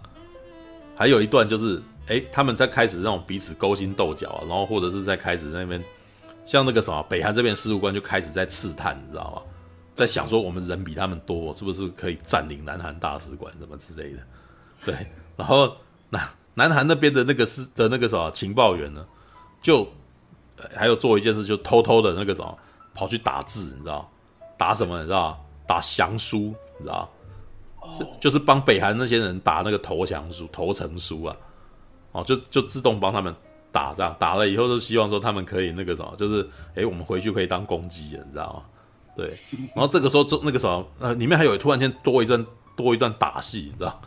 [0.95, 5.83] 还有一段就是，哎，他们在开始那种彼此勾心斗角啊，然后或者是在开始那边，
[6.45, 9.41] 像那个什么北韩这边事务官就开始在刺探，你知道吗？
[9.93, 14.19] 在想说我们人比他们多，是不是可以占领南韩大使馆什么之类的？
[14.85, 14.95] 对，
[15.35, 15.75] 然后
[16.09, 16.21] 南
[16.53, 19.03] 南韩那边的那个是的那个什么情报员呢，
[19.61, 19.87] 就
[20.75, 22.57] 还有做一件事，就偷偷的那个什么。
[22.93, 24.09] 跑去打字，你知道？
[24.57, 24.97] 打什么？
[24.97, 25.39] 你知道？
[25.67, 27.07] 打降书，你知道？
[27.99, 31.37] 就就是帮北韩那些人打那个投降书、投诚书啊。
[32.11, 33.35] 哦，就就自动帮他们
[33.71, 38.63] 打，这样打了以后，就希望说他们可以那个什么，就是哎，我们回去可以当公鸡了，你知道吗？
[39.15, 39.31] 对。
[39.75, 42.43] 然后这个时候，就那个什么，呃，里面还有突然间多一段
[42.75, 44.01] 多一段打戏，你知道？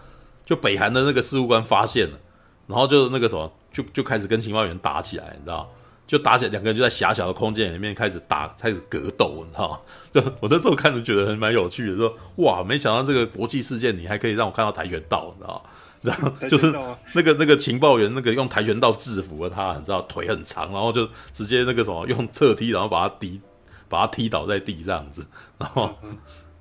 [0.44, 2.18] 就北韩的那个事务官发现了，
[2.66, 5.68] 然后就那个什么，就就开始跟情报员打起来，你知道？
[6.06, 9.80] 就打起来，两个人就在狭小的空间里面开始打，开始格斗，你知道？
[10.12, 15.64] 就 我那时候看着觉得还蛮有趣的，说哇，没想到这个国际事件你还可以让我看到跆拳道，你知道？
[16.02, 16.74] 然 后就是
[17.14, 23.40] 那个那个情报员，那个用跆拳道制服了他，你知道腿很长，然后就直接那个什么用侧踢，然后把他踢
[23.88, 25.24] 把他踢倒在地这样子。
[25.58, 25.90] 然后，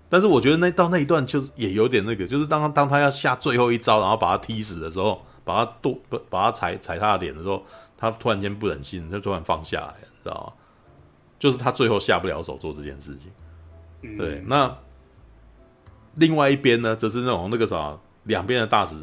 [0.10, 7.64] 但是我觉得那到那一段就是也有点那个，就是当当他要下最后一招，然后把他踢死的时候，把他剁不把他踩踩他的脸的时候，
[7.98, 10.54] 他突然间不忍心，就突然放下来，你知道吗？
[11.40, 14.18] 就是他最后下不了手做这件事情。
[14.18, 14.78] 对，那
[16.16, 18.96] 另外一边呢，则是那种那个啥，两边的大使。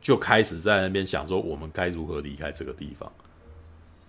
[0.00, 3.08] 就开始在那边想说，我们该如何离开这个地方。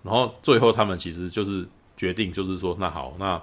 [0.02, 1.64] 然后最后他们其实就是
[1.96, 3.40] 决定，就是说，那好，那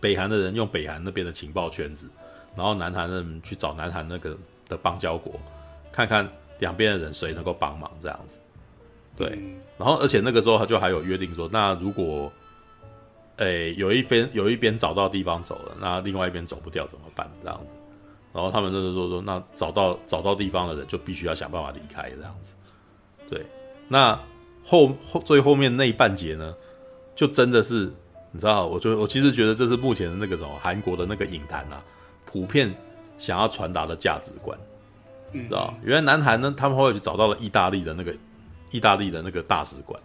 [0.00, 2.08] 北韩的人用北韩那边的情报圈子，
[2.56, 4.34] 然后南韩的人去找南韩那个
[4.70, 5.38] 的邦交国，
[5.92, 6.26] 看看
[6.60, 8.38] 两边的人谁能够帮忙这样子。
[9.16, 9.28] 对，
[9.76, 12.32] 然后而且那个时候他就还有约定说，那如果，
[13.36, 17.30] 诶有一边有一边找到地方走了，那另外一边走不掉怎么办？
[17.42, 17.66] 这样子。
[18.32, 22.54] 然后他们就是说说，那找到找到地方的人就必须要想办法离开这样子，
[23.28, 23.44] 对。
[23.88, 24.16] 那
[24.64, 26.54] 后后最后面那一半节呢，
[27.16, 27.92] 就真的是
[28.30, 31.82] 你知道，我就我其实觉得这是目前的那个什么韩国的那个影坛啊，
[32.24, 32.72] 普遍
[33.18, 34.56] 想要传达的价值观，
[35.32, 35.74] 你知道？
[35.82, 38.14] 原来南韩呢，他们后来就找到了意大利的那个
[38.70, 40.00] 意大利的那个大使馆，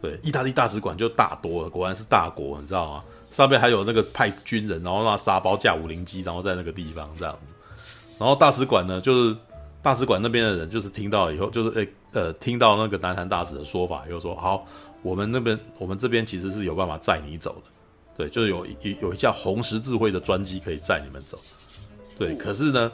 [0.00, 3.04] 对，意大利大使馆就大多了，果然是大国，你知道吗？
[3.30, 7.54] 上面还有那个派军人，然后那沙包架五零机，然后在那个地方这样子。
[8.18, 9.36] 然后大使馆呢，就是
[9.80, 14.66] 大使馆那边的人，就是听到以后，就是诶呃，听到那个南韩大使的说法，又说好，
[15.02, 17.70] 我们那边我们这边其实是有办法载你走的，
[18.16, 21.38] 对，就是有有有一架红十字会的专机可以载你们走，
[22.18, 22.34] 对。
[22.34, 22.90] 可是呢，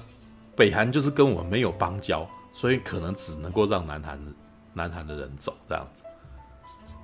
[0.57, 4.19] 北韩就是跟我们没有邦交，所以可能只能够让南韩
[4.73, 6.03] 南韩的人走这样子。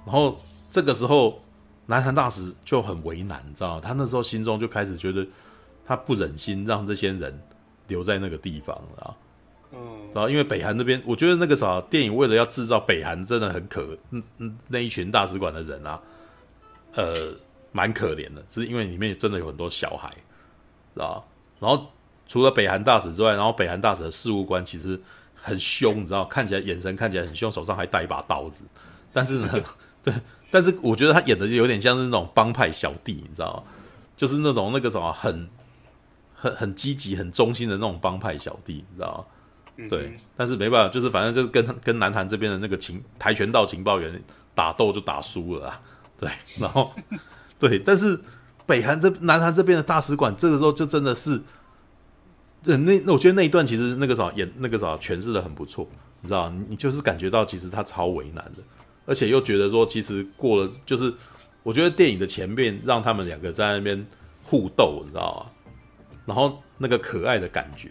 [0.05, 0.37] 然后
[0.71, 1.39] 这个时候。
[1.85, 3.81] 南韩大使就很为难，你知道吗？
[3.85, 5.27] 他那时候心中就开始觉得，
[5.85, 7.39] 他不忍心让这些人
[7.89, 9.13] 留在那个地方啊。
[9.73, 16.01] 嗯，然后因为北韩那边，我觉得那个啥电影为了要制造北韩真的很可，嗯嗯，那一群大使馆的人啊，
[16.95, 17.35] 呃，
[17.73, 20.09] 蛮可怜的，是因为里面真的有很多小孩，
[20.95, 21.23] 知道？
[21.59, 21.91] 然后
[22.33, 24.99] 除了北韩大使之外，然后北韩大使的事务官其实
[25.35, 28.65] 很凶，你知道，看起来眼神看起来很凶，手上还带一把刀子，
[29.13, 29.51] 但是呢，
[30.03, 30.15] 对。
[30.51, 33.63] 但是我觉得他演的有点像是那种帮派小弟，你知道吗？
[34.17, 35.47] 就是那种那个什么很
[36.35, 39.27] 很很积极、很忠心的那种帮派小弟，你知道
[39.77, 39.87] 吗？
[39.91, 40.19] 对。
[40.35, 44.23] 但是没办法，就是反正就是跟跟南韩这边的那个情跆拳道情报员
[44.55, 45.83] 打斗就打输了啊。
[46.19, 46.91] 对，然后
[47.59, 48.19] 对，但是
[48.65, 51.43] 北韩这南韩这边的大使馆这个时候就真的是，
[52.65, 55.89] 那那我觉得那一段其实那个啥演那个啥诠释的很不错，
[56.21, 56.65] 你知道吗？
[56.69, 58.63] 你就是感觉到其实他超为难的。
[59.05, 61.13] 而且又觉得说，其实过了，就是
[61.65, 64.07] 我觉得电影的前面让他们两个在那边
[64.45, 65.51] 互斗，你知道吗？
[66.25, 67.91] 然后那个可爱的感觉，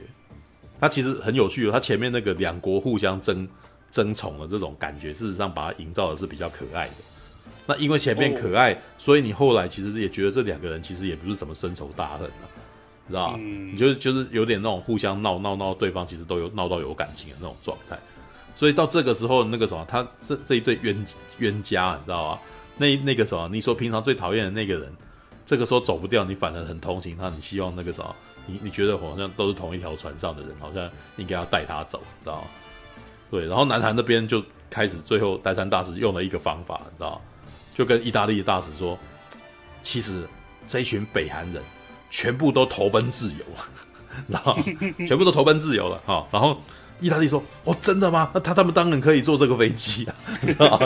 [0.79, 1.71] 它其实很有趣的。
[1.71, 3.45] 它前面那个两国互相争
[3.91, 6.93] 争宠的这种感觉，事实上把它营造的是比较可爱的。
[7.67, 12.47] 那因为前面可爱，所以你后来其实也觉得这两个人其实也不是什么深仇大恨啊，
[13.11, 13.73] 知道嗯？
[13.73, 17.99] 你就就是有点那种互相闹闹闹，对方其实都有闹到有感情的那种状态。
[18.55, 21.05] 所以到这个时候，那个什么，他这这一对冤
[21.37, 22.39] 冤家，你知道吗？
[22.77, 24.91] 那那个什么，你说平常最讨厌的那个人，
[25.45, 32.47] 这个时候走不掉，你反而很同情他，你希望那个什么，你你觉得好像都是同一条船上的人，好像应该要带他走，你知道吗？
[33.29, 37.21] 对，然后南韩那边就开始，最后南韩大使用了一个方法，你知道吗？
[37.73, 38.99] 就跟意大利的大使说，
[39.81, 40.27] 其实
[40.67, 41.63] 这一群北韩人
[42.11, 43.65] 全部都投奔自由了，
[44.29, 44.55] 然后
[45.07, 46.55] 全部都投奔自由了，哈，然后。
[46.99, 48.29] 意大利说：“哦，真的吗？
[48.31, 50.13] 那他他们当然可以坐这个飞机啊。”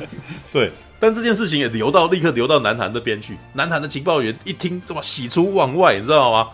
[0.50, 3.36] 对，但这件事情也流到立刻流到南韩这边去。
[3.52, 6.48] 南韩的情报员一听，这么喜出望外，你知道吗？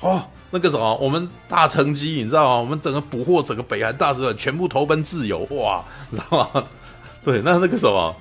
[0.00, 2.60] 哦，那个什么，我们大成绩，你知道吗？
[2.60, 6.64] 我们整个捕获整个北韩大使馆，全部投奔自由，哇，你知道吗？
[7.22, 8.16] 对，那那个什么，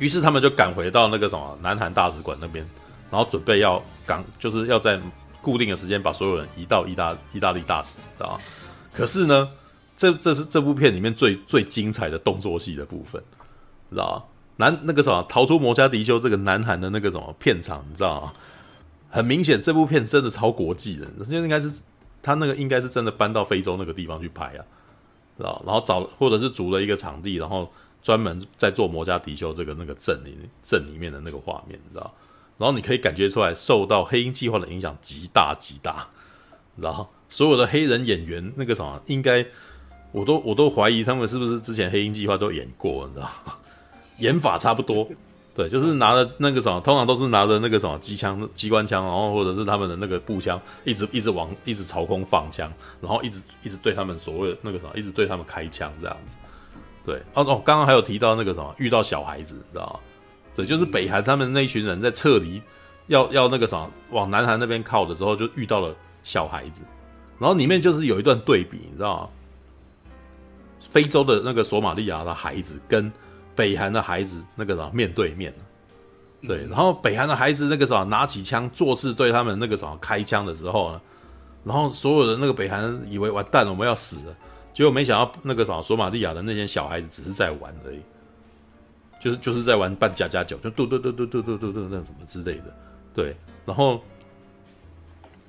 [0.00, 2.68] 于是他们就赶回到那个什么南韩大使馆那边，
[3.08, 5.00] 然后准备要赶，就是要在。
[5.42, 8.38] 固定的时间把所有人移到意大意大利大使，知道吗？
[8.92, 9.48] 可是呢，
[9.96, 13.22] 这这是这部片里面最最精彩的动作戏的部分，
[13.88, 14.22] 知道吗？
[14.56, 18.32] 南那个什么逃出摩加迪休这个南韩的那个什么片场，你知道吗？
[19.08, 21.72] 很明显，这部片真的超国际的，就应该是
[22.22, 24.60] 他那个应该是真的搬到非洲那个地方去拍啊，
[25.38, 25.62] 知道？
[25.64, 32.14] 然后找或者是租了一个场地，然后专门在做摩加迪休这个那个镇里镇里面的那个画面，你知道？
[32.58, 36.06] 然后你可以感觉出来，受到黑鹰计划的影响极大极大。
[36.76, 39.44] 然后所有的黑人演员，那个什么，应该
[40.12, 43.30] 我都我都怀疑他们是不是之前黑鹰计划都演过，你知道？
[44.18, 45.08] 演法差不多，
[45.54, 56.34] 对，就是拿着那个什么，通常都是拿着那个什么机枪、机关枪，然后或者是他们的那个步枪，一直一直往一直朝空放枪，然后一直一直对他们所谓那个什么，一直对他们开枪这样子。
[57.04, 60.00] 对，哦哦，刚刚还有提到那个什么，遇到小孩子，你知道吗？
[60.56, 62.60] 对，就是北韩他们那一群人在撤离，
[63.06, 66.82] 要要那个什么往南韩那边靠的时候，就遇到了小孩子，
[67.38, 69.28] 然后里面就是有一段对比，你知道吗？
[70.90, 73.10] 非洲的那个索马利亚的孩子跟
[73.54, 75.54] 北韩的孩子那个什么面对面，
[76.46, 81.00] 对，然后北韩的孩子那个什么拿起枪做事对他们那个什么开枪的时候呢，
[81.62, 84.34] 然后所有的那个北韩以为完蛋了，我们要死了，
[84.80, 88.00] 结果没想到那个什么索马利亚的那些小孩子只是在玩而已，
[89.20, 92.74] 就是就是在玩扮家家酒，就嘟嘟嘟嘟嘟嘟嘟嘟那什么之类的，
[93.12, 94.00] 对，然后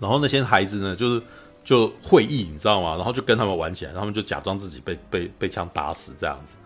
[0.02, 1.22] 然后那些孩子呢就是。
[1.64, 2.96] 就会意，你知道吗？
[2.96, 6.58] 然后就跟他们玩起来，他们就假装自己被被被枪打死这样子，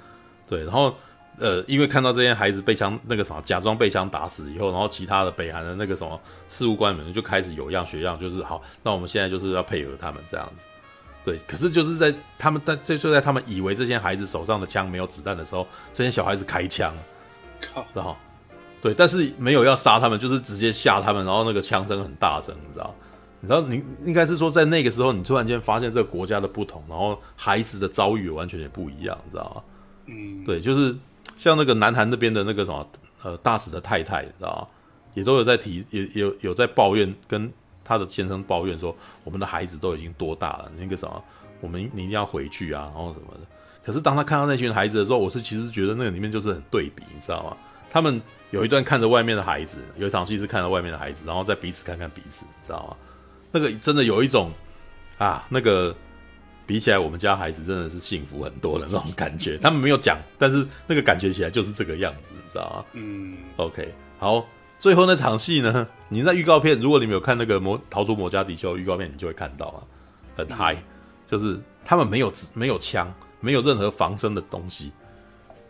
[0.47, 0.63] 对。
[0.63, 0.95] 然后
[1.38, 10.65] 呃，因为看到这些孩子被枪那个什么假装被枪打死以后，然后其他的北韩的那个什么事务官们就开始有样学样，就是好，那我们现在就是要配合他们这样子，
[11.25, 11.39] 对。
[11.47, 16.93] 可是就是在他们在这就在他们以为这些孩子手上的枪没有子弹的时候，这些小孩子开枪，
[17.59, 18.15] 靠，然后
[18.81, 22.95] 对，但是没有要杀他们，就是直接吓他们，然后那个枪声很大声，你知道。
[23.41, 29.63] 你知道你应该是说，在那个时候，你突然间发现这个国家的不同，然后孩子的遭遇完全也不一样，你知道吗？
[30.07, 30.95] 嗯，对，就是
[31.38, 32.88] 像那个南韩那边的那个什么
[33.21, 34.67] 呃大使的太太，你知道吗？
[35.13, 37.51] 也都有在提，也有有在抱怨，跟
[37.86, 38.93] 他的先生抱怨说，
[39.24, 41.24] 我们的孩子都已经多大了，那个什么，
[41.62, 43.41] 我们你一定要回去啊，然后什么的。
[43.84, 47.56] 可是当他看到那群孩子的时候，我是其实觉得那个里面就是很对比，你知道吗？
[47.88, 52.98] 他们有一段看着外面的孩子，有一场戏是看着外面的孩子，然后再彼此看看彼此，你知道吗？
[53.52, 54.52] 那个真的有一种
[55.17, 55.95] 啊，那个
[56.65, 59.58] 比起来，我们家孩子真的是幸福很多的那种感觉。
[59.60, 62.86] 他们没有讲，但是那个感觉起来就是这个样子，你知道吗？
[62.93, 64.45] 嗯，OK，好，
[64.86, 65.88] 最后那场戏呢？
[66.10, 69.82] 你在预告片，如果你没有看那个魔逃出摩加迪休预告片，你就会看到啊，
[70.38, 70.84] 很嗨，嗯，
[71.26, 74.91] 就是他们没有没有枪，没有任何防身的东西，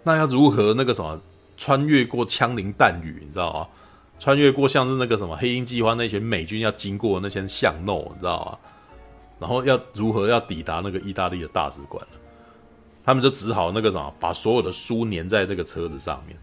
[0.03, 1.17] 那要如何那个什么
[1.55, 3.67] 穿越过枪林弹雨，你知道吗？
[4.19, 8.57] 穿越过像是那个什么黑鹰计划那群美军要经过那些巷弄，你知道吗？
[9.39, 12.05] 然后要如何要抵达那个意大利的大使馆？
[13.05, 16.37] 他们就只好那个什么，把所有的书粘在那个车子上面，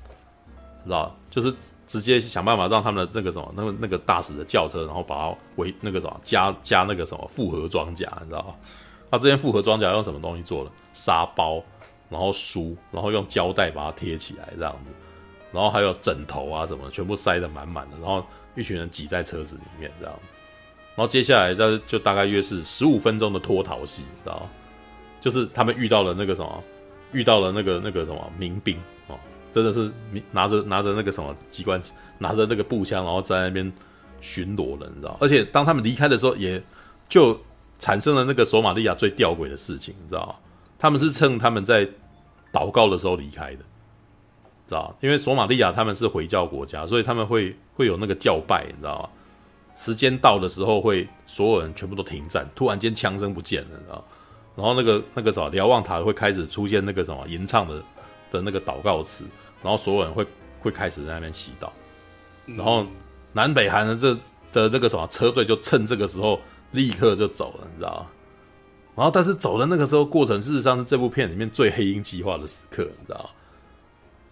[0.84, 1.14] 知道？
[1.30, 1.54] 就是
[1.86, 8.54] 直接想办法让他们的那个什么，那个那个大使的轿车，然后把它围那个什么加加那个什么复合装甲，你知道吗？
[9.10, 10.70] 他这件复合装甲用什么东西做的？
[10.94, 11.62] 沙包，
[12.08, 14.90] 然后书，然后用胶带把它贴起来，这样子。
[15.52, 17.96] 然后还有枕头啊什么，全部塞得满满的。
[17.98, 20.14] 然后一群人挤在车子里面，这样。
[20.94, 24.50] 然后接下来就就大概约是十五分钟的脱逃戏，知道吗？
[25.20, 26.64] 就是他们遇到了那个什么，
[27.12, 28.78] 遇到了那个那个什么民兵，
[29.52, 29.90] 真的是
[30.30, 31.80] 拿着拿着那个什么机关，
[32.18, 33.72] 拿着那个步枪，然后在那边
[34.20, 35.16] 巡逻了，你知道？
[35.20, 36.62] 而且当他们离开的时候，也
[37.08, 37.38] 就
[37.78, 40.40] 产生了那个索马利亚最吊诡的事情，你知道？
[40.78, 41.88] 他们是趁他们在
[42.52, 43.58] 祷告的时候离开的。
[44.66, 49.08] 知道，因为索马利亚他们是回教国家，所以他们会会有那个教拜，你知道吗？
[49.76, 54.04] 时间到的时候，会所有人全部都停战，突然间枪声不见了，你知道？
[54.54, 57.82] 然后那个那个什么瞭望塔会开始出现那个什么吟唱的
[58.30, 59.24] 的那个祷告词，
[59.62, 60.26] 然后所有人会
[60.60, 61.68] 会开始在那边祈祷，
[62.46, 62.86] 然后
[63.32, 64.14] 南北韩的这
[64.52, 66.40] 的那个什么车队就趁这个时候
[66.72, 68.06] 立刻就走了，你知道？
[68.94, 73.30] 然后但是走的那个时候过程，事实上是这部片里面最黑鹰计划的时刻，你知道？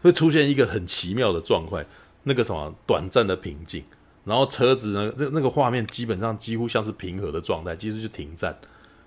[0.03, 1.85] 会出现一个很奇妙的状况，
[2.23, 3.85] 那个什么短暂的平静，
[4.25, 8.59] 然后车子呢，那那个画面基本上几乎像是平和的状态，其实就停战，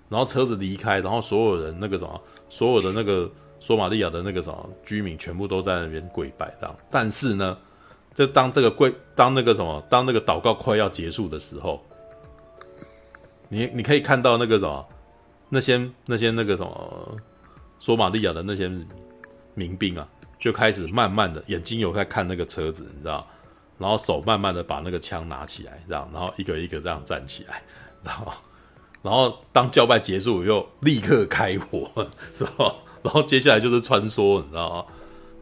[0.08, 3.30] 然后车子离开，然后所有人那个什么，所有的那个
[3.64, 6.76] 索马利亚的那个什么居民全部都在那边跪拜，这样。
[6.90, 7.56] 但是呢，
[8.14, 11.82] 就当这个跪，当那个什么，当那个祷告快要结束的时候，
[13.48, 14.86] 你你可以看到那个什么，
[15.48, 17.16] 那些那些那个什么
[17.80, 18.70] 索马利亚的那些
[19.54, 20.06] 民兵啊。
[20.40, 23.26] 就开始慢慢的眼睛有在看那个车子，你知道，
[23.78, 27.62] 然后手慢慢的把那个枪拿起来，这样，然后一个一个这样站起来，
[28.02, 28.30] 然后，
[29.00, 31.90] 然后当叫拜结束又立刻开火，
[32.36, 32.74] 是吧？
[33.04, 34.84] 然后接下来就是穿梭，你知道吗？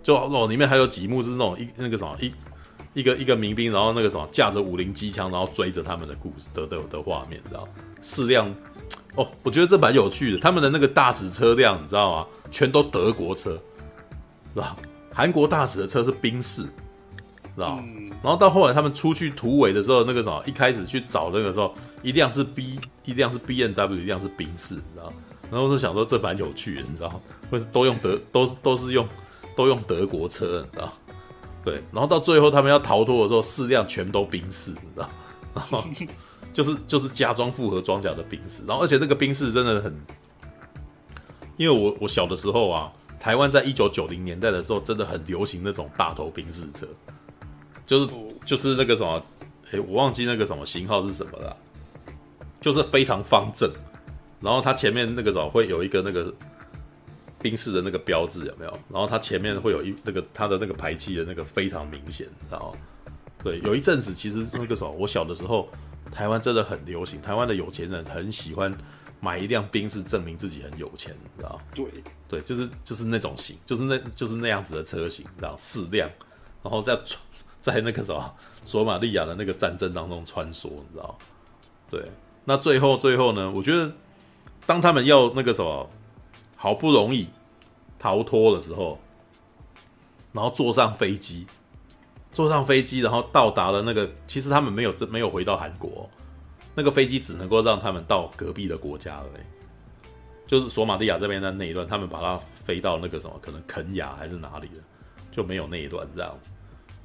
[0.02, 2.32] 就哦，里面还有几幕是那种一那个什么一
[2.92, 7.66] 一个一个民兵，然后那个什么架着五零机枪，然后追着他们的故事的的的画面，知道？
[8.02, 8.52] 四辆
[9.14, 12.26] 哦，我觉得这蛮有趣的，他们的那个大使车辆，你知道吗？
[12.50, 13.56] 全都德国车，
[14.52, 14.76] 是吧？
[15.14, 16.62] 韩国大使的车是宾士，
[17.54, 25.12] 知道、嗯、然后到后来他们出去突围的时候，那个什么，一开始去找那个时候，一辆是 B，一辆是 B N W，一辆是宾士，你知道
[25.52, 29.06] 然后我就想说这蛮有趣的，你知道，会都用德都都是用
[29.54, 30.90] 都用德国车，你知道？
[31.62, 35.08] 对，然后到最后他们要逃脱的时候，四辆全都冰士，你知道？
[35.54, 35.84] 然后
[36.54, 39.94] 就是就是加装复合装甲的冰士，然后而且那个冰士真的很，
[41.58, 42.90] 因为我我小的时候啊，
[43.20, 46.86] 台湾在一九九零年代的时候真的很流行那种大头冰士车，
[47.84, 48.12] 就是
[48.46, 49.22] 就是那个什么，
[49.70, 51.54] 哎，我忘记那个什么型号是什么了，
[52.60, 53.70] 就是非常方正，
[54.42, 56.34] 然后它前面那个什么会有一个那个。
[57.42, 58.70] 宾士的那个标志有没有？
[58.88, 62.72] 然后它前面会有一那个它的那个排气的那个非常明显，然后
[63.42, 65.68] 对，有一阵子其实那个时候我小的时候，
[66.12, 68.72] 台湾真的很流行，台湾的有钱人很喜欢
[69.18, 71.60] 买一辆宾士证明自己很有钱，你知道？
[71.74, 71.84] 对
[72.28, 75.56] 对，就是就是那种型，就是那就是那样子的车型，知道？
[75.58, 76.08] 四辆，
[76.62, 76.96] 然后在
[77.60, 81.18] 在那个什么索马利亚的那个战争当中穿梭，你知道？
[81.90, 82.08] 对，
[82.44, 83.50] 那最后最后呢？
[83.50, 83.90] 我觉得
[84.66, 85.88] 当他们要那个什么。
[86.54, 87.26] 好不容易
[87.98, 88.96] 逃脱的时候，
[90.30, 91.44] 然后坐上飞机，
[92.30, 96.08] 坐上飞机，然后到达了那个，其实他们没有这没有回到韩国，
[96.76, 99.42] 那个飞机只能够让他们到隔壁的国家而已，
[100.46, 104.80] 就是索马利亚这边的那一段，他们把它飞到那个什么，可能肯雅还是哪里的，
[105.32, 106.32] 就没有那一段这样。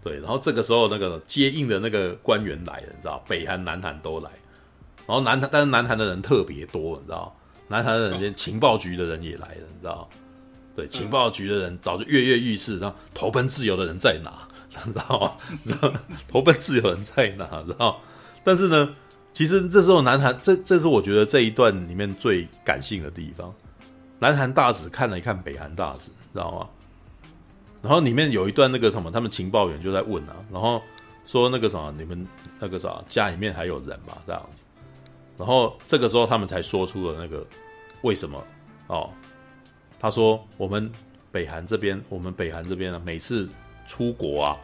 [0.03, 4.29] 对，然后这个时候那个接应的那个官员来了，你知道，北韩、南韩都来，
[5.07, 7.35] 然后南韩，但是南韩的人特别多，你知道。
[7.67, 10.09] 南韩的人，情报局的人也来了，你知道？
[10.75, 14.47] 对，情报局的人早就跃跃欲试，然后投奔自由的人在哪？
[14.69, 15.31] 知道吗？
[15.65, 15.93] 知道
[16.27, 17.63] 投奔自由人在哪？
[17.67, 17.99] 知道？
[18.43, 18.95] 但是呢，
[19.33, 23.53] 其实这时候南韩，这这是我觉得这一段里面最感性的地方。
[24.19, 26.69] 南韩大使看了一看北韩大使，知道吗？
[27.81, 30.81] 然后里面有一段那个什么，他们情报员就在问啊，然后
[31.25, 32.27] 说那个什么，你们
[32.59, 34.17] 那个啥家里面还有人吗？
[34.25, 34.63] 这样子。
[35.37, 37.45] 然后这个时候，他们才说出了那个
[38.01, 38.43] 为什么
[38.87, 39.09] 哦？
[39.99, 40.91] 他说：“我们
[41.31, 43.49] 北韩这边，我们北韩这边呢，每次
[43.87, 44.57] 出国啊，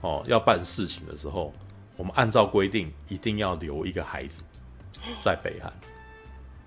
[0.00, 1.52] 哦，要办事情的时候，
[1.96, 4.42] 我们按照规定一定要留一个孩子
[5.20, 5.72] 在北韩。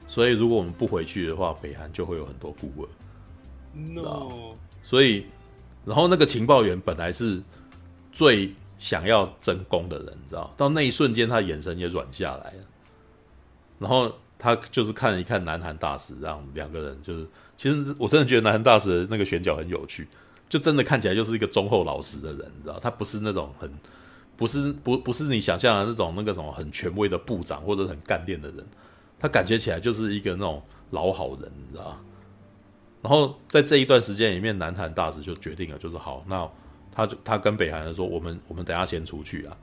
[0.08, 2.88] 所以，如果我们不回去的话，北韩就会有很多孤儿。
[3.74, 5.26] No，所以，
[5.86, 7.42] 然后那个情报员本来是
[8.12, 12.64] 最想要争功的人，你知道，到那一瞬间，他眼神也软下来了。”
[13.82, 17.28] 然后他就是看一看南韩大使，让两个人就是，
[17.58, 20.08] 其实我真的觉得南韩大使那个选角很有趣，
[20.48, 23.68] 就真的看起来就是一个忠厚老实的人，你知道，他不是那种很，
[24.38, 28.64] 不是不不是你想象的那种那个什么很权威的部长或者很干练的人，
[29.20, 30.62] 他感觉起来就是一个那种
[30.92, 32.00] 老好人，你知道。
[33.02, 36.48] 然后在这一段时间里面，南韩大使就决定了，就是好，那
[36.92, 39.58] 他就他跟北韩人说，我们我们等下先出去啊。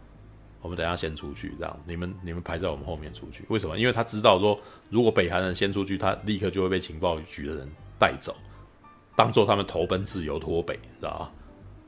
[0.61, 3.45] 我们等下先出去，这样你们你们排在我们后面出去。
[3.49, 3.79] 为什么？
[3.79, 4.59] 因为他知道说，
[4.91, 8.35] 如果北韩人先出去，他立刻就会被情报局的人带走，
[9.15, 11.33] 当做他们投奔自由脱北，知道吧？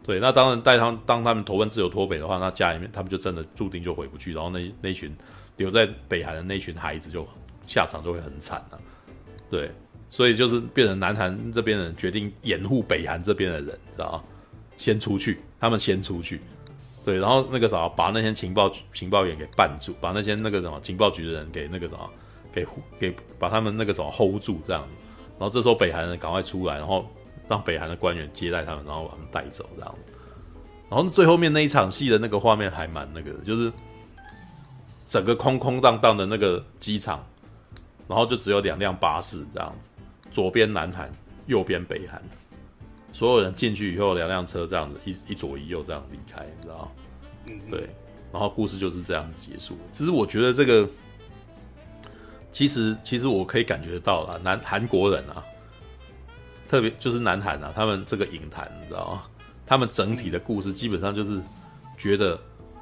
[0.03, 5.15] 对，那当然带他当他们投奔自由脱北的话，那家里面他们就真的注定就回不去，然后那那群
[5.57, 7.27] 留在北韩的那群孩子就
[7.67, 8.81] 下场就会很惨了。
[9.51, 9.71] 对，
[10.09, 14.25] 所以就是变成南韩这边人决定掩护北韩这边的人，知道吧？
[14.79, 16.41] 先出去，他们先出去。
[17.11, 22.09] 对，然后那个啥，把那些情报情报员给绊住，把那些那个什么情报局的人给那个什么，
[22.53, 22.65] 给
[23.01, 24.87] 给把他们那个什么 hold 住这样。
[25.37, 27.05] 然后这时候北韩人赶快出来，然后
[27.49, 29.93] 让北韩的官员接待他们，然后把他们带走这样。
[30.89, 33.73] 然后最后面那一场戏的那个画面还蛮那个的，就是
[35.09, 37.27] 整个空空荡荡的那个机场，
[38.07, 39.89] 然后就只有两辆巴士这样子，
[40.31, 41.13] 左边南韩，
[41.47, 42.23] 右边北韩。
[43.13, 46.89] 所有人进去以后，两辆车这样子一一左一右这样离开，你知道？
[47.51, 47.89] 嗯，对。
[48.33, 49.77] 然后故事就是这样子结束。
[49.91, 50.89] 其实我觉得这个，
[52.53, 55.45] 其实其实我可以感觉到了，南韩国人啊，
[56.69, 59.23] 特别就是南韩啊，他们这个影坛，你知道吗？
[59.67, 61.41] 他们整体的故事基本上就是
[61.97, 62.39] 觉得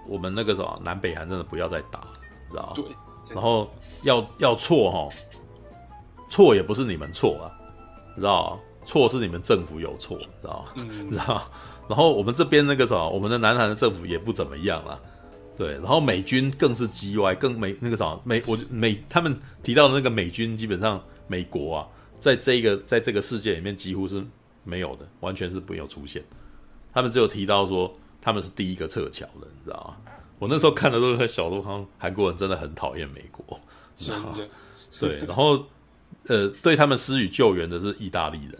[0.07, 2.07] 我们那个什么南北韩真的不要再打，
[2.47, 2.73] 你知道吗？
[2.77, 2.85] 对。
[3.35, 3.71] 然后
[4.05, 5.09] 要要错哈，
[6.31, 7.53] 错也不是你们错啊，
[8.15, 8.59] 你知道？
[8.87, 10.73] 错是你们政府有错，知道吗？
[10.77, 11.43] 嗯、 知道。
[11.89, 14.99] 然后我们这边那个什么，我们的南韩的政府也不怎么样啦。
[15.57, 15.73] 对。
[15.75, 21.89] 然后美军更是叽歪，更美那个什么美，我美他们提到的那个美军，基本上美国啊，
[22.21, 24.23] 在这个在这个世界里面几乎是
[24.65, 26.23] 没有的，完全是没有出现。
[26.93, 30.13] 他们只有提到说他们是第一个撤侨的，你知道吗？
[30.39, 33.59] 我那时候看的都是小路康，韩国人真的很讨厌美国，
[33.95, 34.37] 知道吗？
[35.01, 35.19] 对。
[35.27, 35.65] 然后
[36.27, 38.59] 呃，对他们施予救援的是意大利人。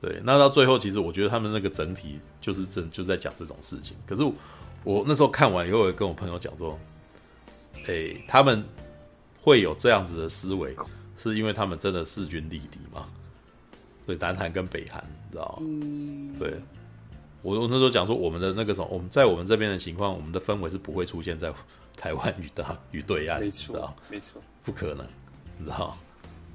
[0.00, 3.96] 对，那到最后，其实我觉得他们那个整体就是真就是在讲这种事情。
[4.06, 4.32] 可是我，
[4.84, 6.78] 我那时候看完以后，我也跟我朋友讲说，
[7.86, 8.62] 诶，他们
[9.40, 10.76] 会有这样子的思维，
[11.16, 13.08] 是因为他们真的势均力敌嘛？
[14.04, 15.66] 所以南韩跟北韩，你知道吗？
[15.66, 16.54] 嗯，对。
[17.42, 21.52] 我我那时候讲说，我们的那个什么，我们在我们这边的情况，我们的氛围是不会出现在
[21.96, 25.06] 台湾与大与对岸，没错，没错，不可能，
[25.56, 25.96] 你知道？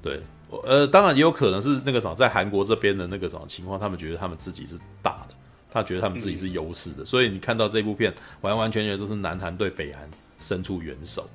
[0.02, 0.20] 对，
[0.64, 5.34] 呃，当然也有可能是那个什么，在韩国这边的那个什么情况，他们觉得他们自己是大的，
[5.70, 11.28] 他觉得他们自己是优势的，嗯、所以你看到这部片，完完全全都是南韩对北韩伸出援手，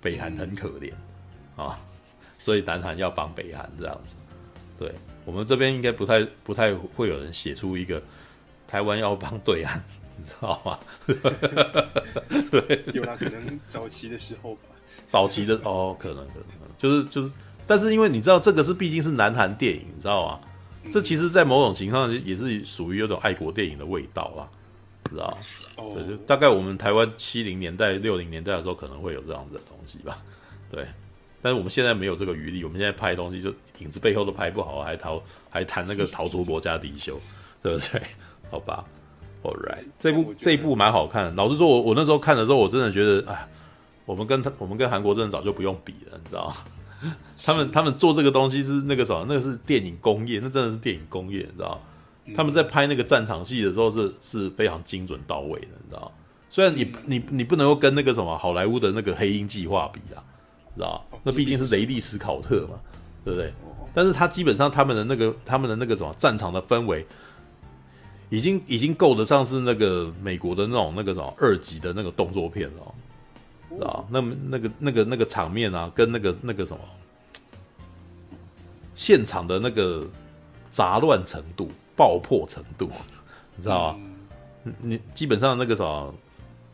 [0.00, 0.92] 北韩很可怜、
[1.56, 1.78] 嗯、 啊，
[2.30, 4.14] 所以南韩要帮北韩这样子。
[4.78, 4.92] 对，
[5.24, 8.00] 我们这边应该不太不太会有人写出一个。
[8.68, 9.82] 台湾要帮对岸，
[10.16, 10.78] 你知道吗？
[12.52, 14.60] 对， 有啦，可能早期的时候吧。
[15.08, 17.32] 早期的哦，可能可能就是就是，
[17.70, 20.40] 但是因为你知道，这个是毕竟是南韩电影，你知道吗？
[20.82, 24.48] 嗯、这其实，在某种情况下也是属于有种爱国电影的味道啦，
[25.08, 25.38] 知道
[25.76, 30.18] 对，就大概我们台湾七零年代、六零年代的时候，可能会有这样子的东西吧。
[30.68, 30.84] 对，
[31.40, 37.20] 但是我们现在没有这个余力，我们现在拍东西就影子背后都拍不好，还逃还谈那个逃出国家迪修，
[37.62, 38.02] 对不对？
[38.50, 38.84] 好吧
[39.44, 41.30] ，All right，这部这一部蛮好看的。
[41.32, 43.48] 老实说我，我我那时候看的时候，我真的觉得，哎，
[44.06, 46.56] 我们跟他，我们跟韩国真的早就不用比了，你知道吗？
[47.44, 49.24] 他们他们做这个东西是那个什么？
[49.28, 51.80] 那个是电影工业，那真的是电影工业，你知道？
[52.36, 56.12] 他们在拍那个战场戏的时候是是非常精准到位的，你知道？
[56.48, 60.22] 虽然你你你不能够跟那个什么好莱坞的那个黑鹰计划比啊，
[60.74, 61.04] 知道？
[61.22, 62.78] 那毕竟是雷利斯考特嘛，
[63.24, 63.52] 对不对？
[63.92, 67.06] 但是他基本上他们的那个他们的那个什么战场的氛围。
[68.32, 73.09] 已经已经够得上是那个美国的那种那个什么二级的那个动作片了，知
[73.78, 74.06] 道？
[74.10, 76.82] 那么那个那个那个场面啊，跟那个那个什么
[78.94, 80.06] 现场的那个
[80.70, 82.90] 杂乱程度、爆破程度，
[83.56, 84.00] 你知道吗？
[84.80, 86.14] 你基本上那个什么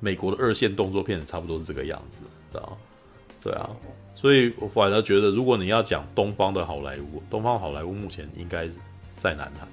[0.01, 2.18] 美国的二线动作片差不多是这个样子，
[2.53, 2.78] 知道？
[3.42, 3.70] 对啊，
[4.14, 8.68] 所以我反而觉得，如果你要讲东方的好莱坞，东方好莱坞目前应该
[9.18, 9.68] 在南韩。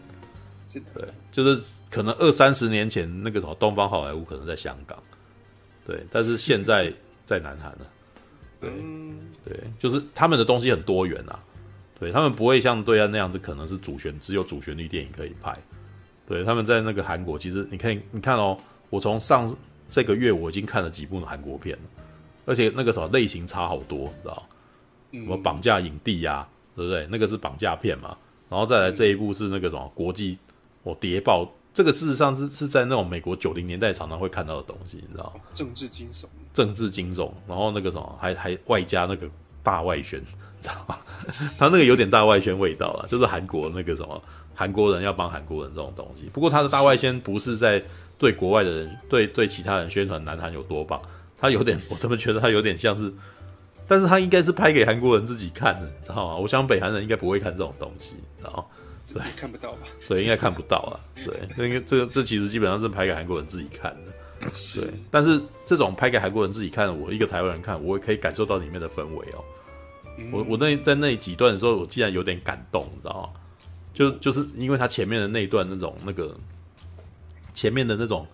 [0.96, 4.98] 对，就是可能二三十年前那个什么东方好莱坞可能在香港，
[5.86, 6.92] 对，但是现在
[7.26, 7.88] 在南韩了，
[8.60, 8.70] 对，
[9.46, 11.40] 对，就是他们的东西很多元啊，
[12.00, 15.58] 对，他们不会像对岸那样子，可能是主旋只有主旋律电影可以拍，
[16.28, 18.58] 对，他们在那个韩国，其实你看，你看哦，
[18.90, 19.52] 我从上
[19.90, 21.84] 这个月我已经看了几部韩国片了，
[22.46, 24.48] 而且那个什么类型差好多，你知道？
[25.12, 27.08] 什么绑架影帝呀、啊，对不对？
[27.10, 28.18] 那个是绑架片嘛，
[28.50, 30.38] 然后再来这一部是那个什么国际。
[30.86, 35.42] 哦谍报这个事实上是是在那种美国九零年代常常会看到的东西，你知道吗？
[35.54, 39.28] 政治惊悚，政治惊悚，然后那个什么还还外加那个
[39.64, 40.24] 大外宣，
[40.62, 40.98] 知道吗？
[41.58, 44.22] 他那个有点大外宣味道了，就是韩国那个什么
[44.54, 46.30] 韩国人要帮韩国人这种东西。
[46.32, 47.84] 不过他的大外宣不是在
[48.18, 51.02] 对国外的人对对其他人宣传南韩有多棒，
[51.40, 53.12] 他有点 我怎么觉得他有点像是，
[53.88, 56.36] 但是他应该是拍给韩国人自己看的，知道吗？
[56.36, 58.66] 我想北韩人应该不会看这种东西，知道吗？
[59.14, 59.80] 对，看不到吧？
[60.08, 61.00] 对，应该看不到啊。
[61.26, 64.13] 对，因为这个这其实基本上是拍给韩国人自己看的。
[64.76, 69.44] 对，但是这种拍给韩国人自己看，我一个台湾人看，我也可以感受到里面的氛围哦。
[70.32, 73.42] 我我那在那几段的时候，我竟然有点感动，你知道吗？
[73.94, 76.36] 就就是因为他前面的那一段那种那个
[77.54, 78.26] 前面的那种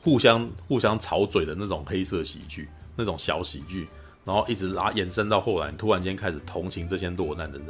[0.00, 3.86] 互相互相吵嘴的那种黑色喜剧，那种小喜剧，
[4.24, 7.68] 然后一直拉延伸到后来，突然间开始同情这些落难的人。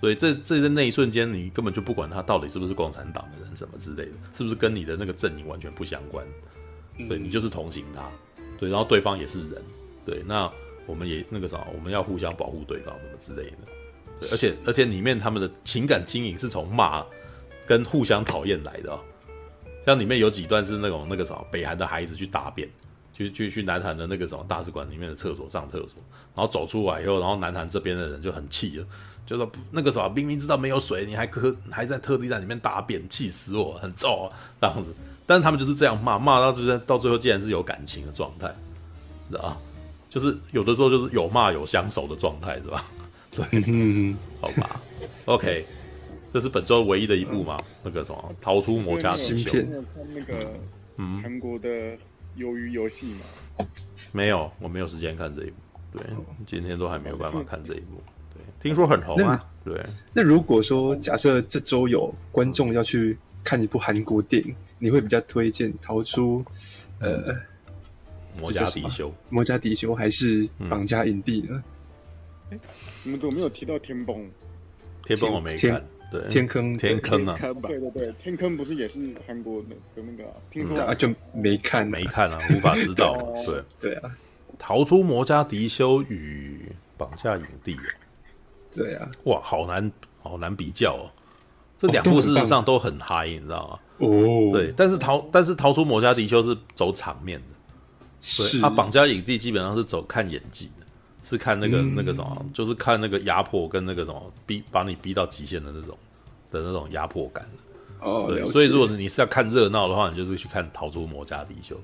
[0.00, 6.26] 所以这这在那一瞬间，你根本就不管他到底是不是共产党的人什么之类的，是不是跟你的那个阵营完全不相关，
[7.08, 8.08] 对，你就是同情他，
[8.58, 9.62] 对，然后对方也是人，
[10.04, 10.50] 对，那
[10.86, 13.56] 我们也那个啥，我们要互相保护对方什么之类的，
[14.20, 17.04] 对，而且而且里面他们的情感经营是从骂
[17.66, 18.98] 跟互相讨厌来的，
[19.86, 22.68] 像里面有几段是那种那个啥，北韩的孩子去大便，
[23.12, 25.96] 去去去南韩的那个什么大使馆里面的厕所上厕所，
[26.34, 28.86] 然后走出来以后，然后南韩这边的人就很气了。
[29.26, 34.92] 就说那个什么，明明知道没有水，你还可还在特地在里面大便，气死我，很臭啊这样子。
[35.30, 38.52] 但是他们就是这样骂，骂到就是到最后，竟然是有感情的状态，
[39.30, 39.56] 知道吧？
[40.08, 42.84] 就是有的时候就是有骂有相守的状态，是吧？
[43.30, 44.80] 对，好吧。
[45.26, 45.64] OK，
[46.32, 47.56] 这是本周唯一的一部嘛？
[47.84, 49.70] 那个什么，逃出魔家新片。
[49.70, 50.52] 看那个
[50.96, 51.68] 嗯，韩国的
[52.36, 53.64] 鱿鱼游戏嘛？
[54.10, 55.56] 没有，我没有时间看这一部。
[55.92, 56.02] 对，
[56.44, 58.02] 今天都还没有办法看这一部。
[58.34, 59.80] 对听说很红啊，对。
[60.12, 66.42] 那如果说假设这周有观众要去看一部韩国电影，你会比较推荐《逃出》
[66.98, 67.32] 呃
[68.40, 71.62] 魔家迪修、魔家迪修还是绑架影帝呢？
[72.50, 72.60] 哎、嗯，
[73.04, 74.28] 你们怎么没有提到天崩？
[75.04, 80.36] 天崩我没看，对，天坑天坑啊，对对对，天坑不是也是韩国的的那个、啊？
[80.50, 83.16] 听说、啊、就没看，没看啊，无法知道。
[83.44, 84.16] 对对啊，
[84.58, 87.76] 逃出魔家迪修与绑架影帝。
[88.72, 91.10] 对啊，哇，好难，好难比较哦。
[91.76, 93.78] 这两部事实上都很嗨，你知道吗？
[94.00, 97.46] 哦，对，但是逃，但是逃出魔家迪休是走场面的，
[98.20, 98.60] 是。
[98.60, 100.86] 他绑架影帝基本上是走看演技的，
[101.22, 105.96] 是看那个、嗯、那个什么，就是看那个压迫跟那个什么逼把你逼到极限的那种
[106.50, 107.48] 的那种压迫感。
[108.00, 111.78] 哦，对，所以如果你是要看热闹的话，你就是去看逃出摩加迪休。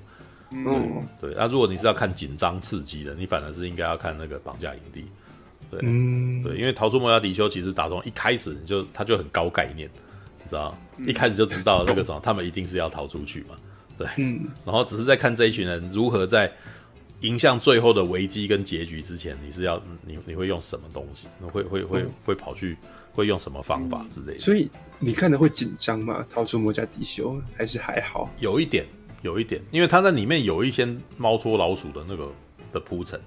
[0.51, 5.05] 嗯，对，那、啊、如果你是要看紧张刺激的，你反而是应该要看那个绑架营地。
[5.69, 9.99] 对，嗯，对，因为逃出魔家迪休其实打从一开始你就他就很高概念，你
[10.47, 10.75] 知道，
[11.05, 13.55] 一开始就知道那个什么，他们一定是要逃出去嘛。
[13.97, 16.51] 对，嗯，然后只是在看这一群人如何在
[17.21, 21.27] 迎向最后的危机跟结局之前，你是要你你会用什么东西？
[21.51, 22.77] 会会会会跑去
[23.13, 24.39] 会用什么方法之类的？
[24.39, 24.69] 所以
[24.99, 26.25] 你看的会紧张吗？
[26.29, 28.29] 逃出魔家迪修还是还好？
[28.39, 28.85] 有一点。
[29.23, 30.87] 有一点，因为他在里面有一些
[31.17, 32.31] 猫捉老鼠的那个
[32.71, 33.19] 的铺陈，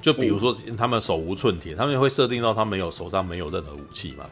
[0.00, 4.24] 就比如说他们手无寸铁，他们会设定到他没有手上没有任何武器嘛，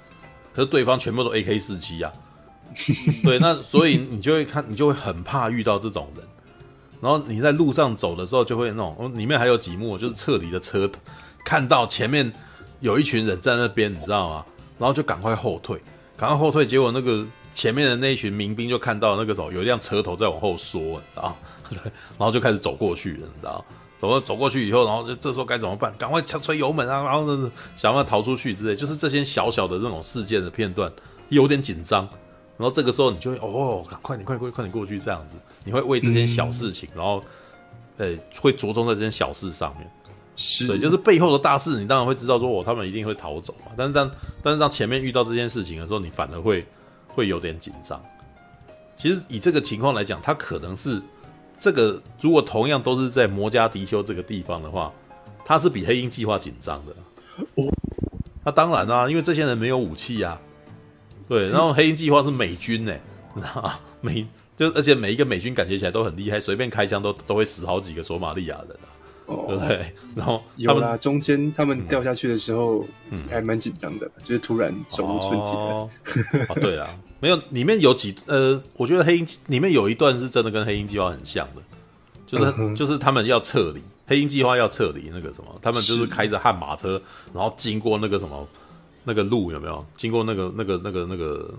[0.53, 2.13] 可是对方全部都 AK 四七啊，
[3.23, 6.27] 对，那所以你就会看，你就会很怕遇到这种人，
[7.01, 10.91] 然后你在路上走的时候就会那种，哦里面还有几幕就是撤离的车，
[11.45, 12.33] 看到前面
[12.81, 14.47] 有一群人在那边，你知道吗？
[14.79, 15.81] 然后就赶快后退，
[16.17, 17.27] 赶快后退，结果那个。
[17.55, 21.37] 前面的那一群民兵就看到那个时候有一辆车头在往后缩，你知道？
[21.69, 21.77] 对，
[22.17, 23.63] 然后就开始走过去了，你知道？
[24.03, 25.95] 走过走过去以后，然后就这时候该怎么办？
[25.97, 27.05] 赶快敲吹油门啊！
[27.05, 28.75] 然后呢，想办法逃出去之类。
[28.75, 30.93] 就是这些小小的这种事件的片段
[31.29, 32.03] 有点紧张，
[32.57, 37.23] 然后这个时候你就会哦，快点快点快点过去这样子，你会为这件小事情，嗯、然后
[37.99, 39.89] 呃会着重在这件小事上面。
[40.35, 43.73] 是，对，就是背后的大事，你当然会知道说哦，他们一定会逃走嘛。
[43.77, 44.11] 但是当
[44.43, 46.67] 但是当前面遇到这件事情的时候，你反而会。
[47.15, 48.03] 会有点紧张。
[48.97, 50.99] 其实以这个情况来讲，他可能是
[51.63, 54.93] 这个，如果同样都是在摩加迪修这个地方的话，
[55.45, 56.93] 他是比黑鹰计划紧张的。
[57.55, 57.73] 哦，
[58.45, 60.41] 那当然啦、啊，因为这些人没有武器啊。
[61.29, 63.01] 对，然后黑鹰计划是美军呢、欸，
[63.37, 63.75] 你知道吗？
[64.01, 68.77] 美就而且每一个美军感觉起来都很厉害，随便开枪都都会死好几个索马利亚人。
[69.27, 69.95] 哦，对不对？
[70.15, 75.51] 然后有啦，中间他们掉下去的时候，嗯，还蛮紧张的，嗯、就是突然手无寸铁。
[75.51, 75.91] 哦，
[76.49, 76.89] 哦，对啊，
[77.21, 81.63] 没有，里面有几呃，我觉得黑鹰里面有一段是真的跟黑鹰计划很像的，
[82.27, 87.01] 就是、嗯、就是他们要撤离，黑鹰计划要撤离那个什么，他们就是开着悍马车，
[87.33, 88.47] 然后经过那个什么
[89.05, 89.85] 那个路有没有？
[89.97, 91.55] 经过那个那个那个那个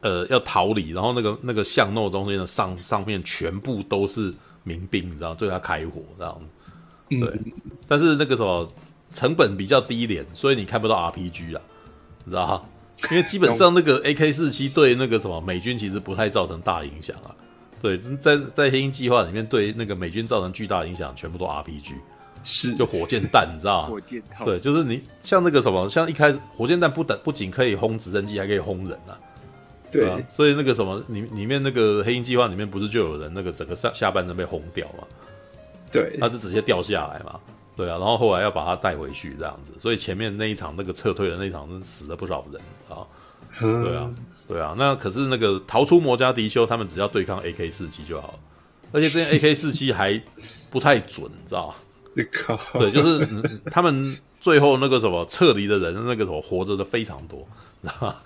[0.00, 4.32] 呃要逃离，然后那个那个巷弄中间的上上面全部都是
[4.64, 6.40] 民兵，你知道对他开火这样。
[7.08, 7.40] 对，
[7.86, 8.72] 但是那个什么
[9.12, 11.60] 成本比较低廉，所以你看不到 RPG 啊，
[12.24, 12.68] 你知道
[13.10, 17.34] 因为基本上那个 AK 四七对那个什么美军其实不太造成大影响啊。
[17.80, 21.94] 对，在在黑鹰计划里面对那个美军造成巨大影响，全部都 RPG，
[22.44, 23.88] 是就火箭弹，你知道吗？
[23.88, 24.44] 火箭套。
[24.44, 29.18] 对，就是你像那个什么，像一开始火箭弹不等不仅可以轰直升机，还可以轰人啊。
[29.90, 35.04] 对，啊，所以那个什么里里面那个黑鹰计划里面不是就有人那个整个上下半身被轰掉吗？
[35.92, 37.38] 对，他就直接掉下来嘛，
[37.76, 43.06] 对啊，然后后来要把他带回去这样子，所以前面那一场那个撤退的那一场，死了不少人啊，
[43.58, 44.10] 对啊，
[44.48, 48.34] 对啊，那可是那个逃出摩加迪修，他们只要对抗 AK 四七就好了，
[48.92, 50.20] 而且这件 AK 四七还
[50.70, 51.74] 不太准，你知道吗？
[52.74, 53.26] 对，就是
[53.70, 57.46] 他们最后那个什么撤离的人，那个什么活着的非常多，
[57.82, 58.16] 知道吗？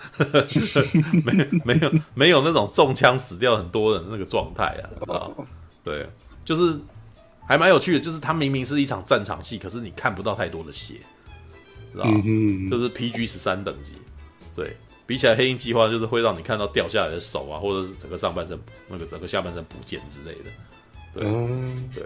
[1.25, 5.45] 没没有没有那种中枪死掉很多人的那个状态啊，知道吗？
[5.85, 6.07] 对，
[6.45, 6.77] 就是。
[7.47, 10.95] 还蛮有趣的，就是它明明是一场战场戏，可是你看不到太多的血，
[11.93, 13.93] 知道就是 PG 十三等级，
[14.55, 14.77] 对，
[15.07, 20.51] 比起来黑鹰计划就是会让你看到掉下来的手啊，或者是整个上半身那个整个下半身不见之类的，
[21.15, 22.05] 对、嗯、对。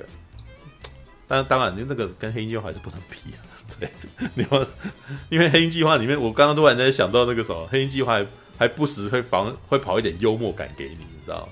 [1.26, 3.38] 但当然，你那个跟黑鹰计划还是不能比啊，
[3.78, 3.88] 对，
[4.34, 4.66] 你要
[5.30, 8.26] 因为黑鹰计划里面，我刚刚突然间想到那个什么，黑鹰计划还
[8.58, 11.48] 还不时会防会跑一点幽默感给你，你知道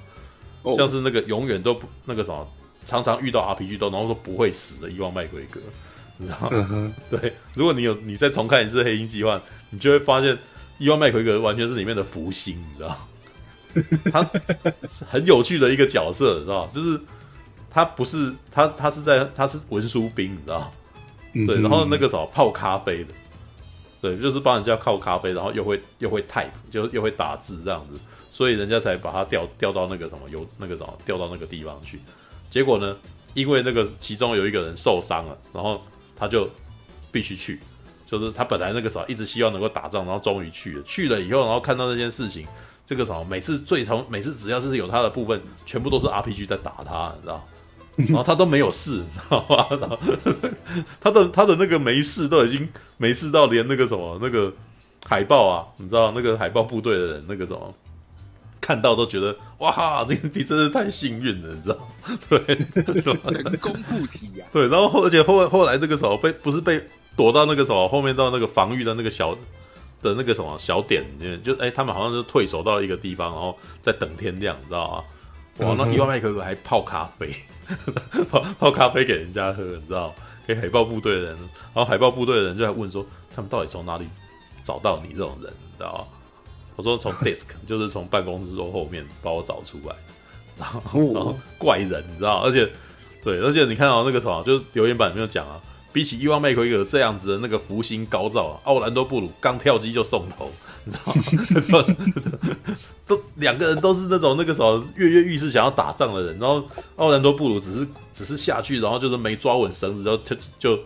[0.76, 2.46] 像是那个永远都不那个什么。
[2.88, 5.60] 常常遇到 RPG 都，然后说不会死的伊万麦奎格，
[6.18, 6.68] 你知道吗？
[6.72, 9.36] 嗯、 对，如果你有你再重看一次《黑鹰计划》，
[9.68, 10.36] 你就会发现
[10.78, 12.98] 伊万麦奎格完全是里面的福星，你知道
[14.10, 14.28] 他
[15.06, 16.98] 很有趣的一个角色，你知道就是
[17.70, 20.72] 他不是他，他是在他是文书兵，你知道
[21.46, 23.10] 对，然后那个什么泡咖啡的，
[24.00, 32.00] 对，就是帮人家泡咖啡，然后又会又会 type，就又会打字这样子，所以人家才把他调调到那个什么有那个什么调到那个地方去。
[32.50, 32.96] 结果呢？
[33.34, 35.80] 因为那个其中有一个人受伤了，然后
[36.16, 36.48] 他就
[37.12, 37.60] 必须去。
[38.06, 40.82] 就是他本来那个时候一直希望能够打仗，然后终于去了。
[40.84, 42.46] 去了以后，然后看到那件事情，
[42.86, 47.46] 这个时候每次最从每次只要是有他的部分，全部都是 RPG 在打他，你知道？
[47.96, 49.66] 然后他都没有事，你知道吗？
[49.78, 49.98] 然后
[51.00, 54.50] 他的他的那个没事都已经没事到连那个什么那个
[55.06, 57.74] 海豹啊，你知道那个海豹部队的人那个什么
[58.68, 61.88] 看到都觉得哇，你你真是太幸运了，你知道？
[62.28, 62.38] 对，
[63.32, 64.44] 人工护体呀。
[64.52, 66.78] 对，然后后而且后后来那个时候被不是被
[67.16, 69.34] 躲到那个什么后面到那个防御的那个小
[70.02, 74.98] 的那个什么小点里面，就哎他们好像就退守到一个地方，然后在等天亮，你知道
[75.58, 75.66] 吗？
[75.66, 77.34] 哇，那伊万麦可可还泡咖啡。
[78.30, 80.14] 泡 泡咖啡给人家喝，你知道？
[80.46, 81.36] 给海豹部队的人，
[81.74, 83.02] 然后海豹部队的人就在问说，
[83.34, 84.06] 他们到底从哪里
[84.62, 86.17] 找到你这种人，你知道吗？
[86.78, 89.94] 我说从 desk， 就是从办公室桌后面把我找出来，
[90.56, 92.40] 然后，然后怪人，你知道？
[92.44, 92.70] 而且，
[93.20, 95.60] 对，而且你看到那个什么，就是留言板里面有讲啊，
[95.92, 100.48] 比起伊万麦克一个这样子的那个福星高照啊，奥兰多布鲁刚跳机就送头。
[100.84, 100.98] 你知
[101.72, 101.96] 道吗？
[103.06, 106.62] 都两个人都是那种那个什么跃跃欲试想要打仗的人，然后
[106.96, 110.82] 奥兰多布鲁只是只是下去，然后就是没抓稳绳子，然后就就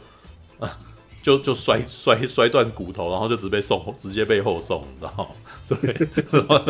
[0.58, 0.78] 啊
[1.22, 5.26] 就就摔摔摔断骨头，然后就直接被送直接被后送，你知道吗？
[5.68, 6.60] 对，然后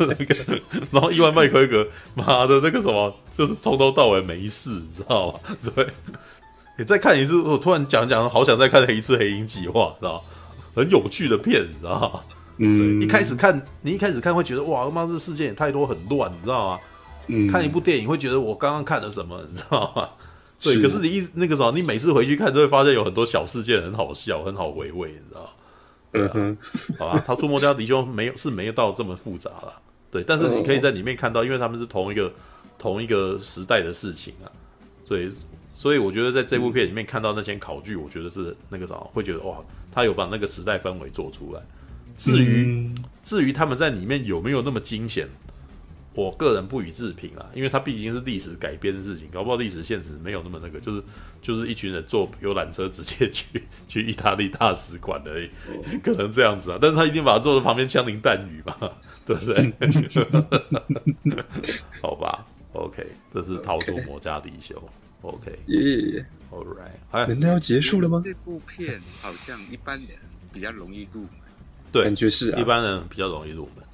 [0.00, 5.40] 那个然后伊万麦奎格妈的那个什么，就是从头到尾没事，你知道吗？
[5.74, 5.86] 对，
[6.76, 10.20] 你再看一次，我突然讲讲，好想再看一次《黑鹰计划》，知道吗？
[10.74, 12.20] 很有趣的片，你知道吗？
[12.58, 16.80] 嗯，一开始看你一开始看会觉得哇，他妈这世界也太多很乱，你知道吗？
[17.28, 20.08] 嗯，看一部电影会觉得我刚刚看了什么，你知道吗？
[20.62, 25.56] 对，可是你一那个时候，你每次回去看都会发现有很多小事件很好笑，很好回味，你知道？
[26.12, 26.58] 嗯、哼。
[26.98, 29.80] 好吧，逃出摩加迪休没有是没有到这么复杂了，
[30.10, 32.32] 对，但是你可以在里面看到，因为他们是同一个
[32.78, 34.50] 同一个时代的事情啊，
[35.02, 35.30] 所以
[35.72, 39.58] 所以我觉得在这部片里面看到那些考据，我觉得是那个啥，会觉得哇，
[39.90, 41.62] 他有把那个时代氛围做出来。
[42.16, 42.94] 至于、嗯、
[43.24, 45.26] 至于他们在里面有没有那么惊险，
[46.12, 51.02] 我个人不予置评啊，因为它毕竟是历史改编的事情，搞不好历史现实没有那么那个，就是
[51.40, 55.48] 就是一群人坐游览车直接去 去意大利大使馆而已，
[56.02, 58.76] 可能这样子啊，但是他一定把它坐在旁边枪林弹雨嘛，
[59.24, 59.72] 对不对？
[62.02, 64.74] 好吧，OK，这是逃出摩加迪休
[65.22, 68.20] ，OK，耶，All right，难道要结束了吗？
[68.24, 70.08] 这部片好像一般人
[70.52, 71.30] 比较容易入门。
[71.92, 73.84] 对，感觉是、啊、一般人比较容易入门。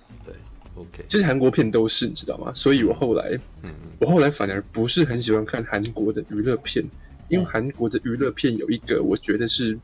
[1.09, 2.53] 其实韩国片都是，你知道吗？
[2.55, 3.71] 所以我后来，嗯，
[4.01, 6.85] 我后来反而不是很喜欢看韩国的娱乐片，
[7.29, 9.79] 因为韩国的娱乐片有一个，我觉得是，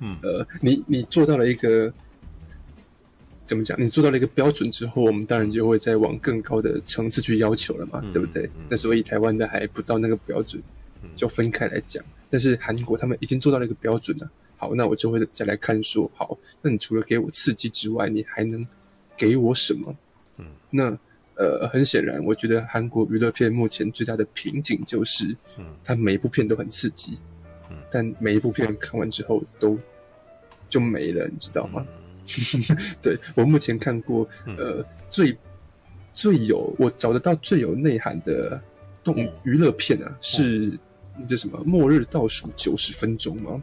[0.00, 1.92] 嗯，呃，你你做到了一个
[3.44, 3.80] 怎么讲？
[3.80, 8.44] 你做到了一个标准之后，我们当然就会再往更高的层次去要求了嘛，嗯、对不对？
[8.56, 10.62] 嗯、那所以台湾的还不到那个标准，
[11.14, 12.04] 就分开来讲。
[12.28, 14.30] 但是韩国他们已经做到了一个标准了。
[14.56, 18.66] 好，那我就会再来看说，好，那你除了给我刺激之外，你还能
[19.16, 19.96] 给我什么？
[20.38, 20.98] 嗯，那
[21.34, 27.18] 呃，很显然，我觉得韩国娱乐片目前最大的瓶颈就是，嗯，它每一部片都很刺激，
[27.70, 29.78] 嗯，但每一部片看完之后都
[30.68, 31.86] 就没了，你知道吗？
[31.88, 35.36] 嗯、 对，我目前看过，呃，最
[36.12, 38.60] 最有我找得到最有内涵的
[39.04, 40.78] 动娱乐片啊，是
[41.18, 43.62] 那叫什么《末日倒数九十分钟》吗？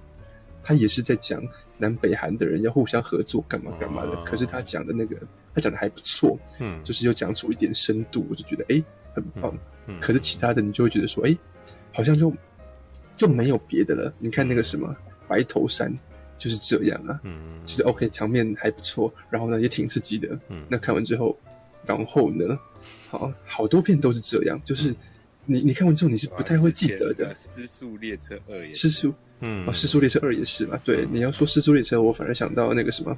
[0.64, 1.44] 他也是在讲
[1.78, 5.18] 南北韩的人要互相合作干嘛干嘛的，哦、可是他讲的那个
[5.54, 8.84] 他讲的还不错，嗯，就是又讲出一点深度，我就觉得哎、欸、
[9.16, 9.58] 很棒。
[10.00, 11.38] 可是其他的你就会觉得说哎、欸，
[11.92, 12.32] 好像就
[13.18, 14.14] 就没有别的了。
[14.20, 14.96] 你看那个什么
[15.28, 15.94] 白头山
[16.38, 21.38] 就是这样啊，嗯，其实 OK 场面还不错，然后呢也挺刺激的，嗯，那看完之后，
[21.86, 22.58] 然后呢，
[23.10, 24.96] 好好多片都是这样，就是
[25.46, 27.36] 你你看完之后你是不太会记得的。
[27.36, 29.14] 失速列车二也失速。
[29.46, 30.80] 嗯，啊，失速列车二也是嘛？
[30.86, 33.12] 对，你要说失速列车，我反而想到那个什么，《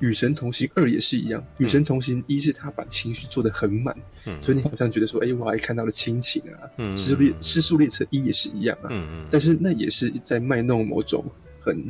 [0.00, 3.96] 与神同行二》也是一样，《与神同行一》是他把情绪做得很满，
[4.26, 6.68] 嗯，所以你好像觉得说，哎，我还看到了亲情啊。
[6.76, 8.88] 嗯，失速列失速列车一也是一样啊。
[8.90, 11.24] 嗯嗯，但是那也是在卖弄某种
[11.58, 11.82] 很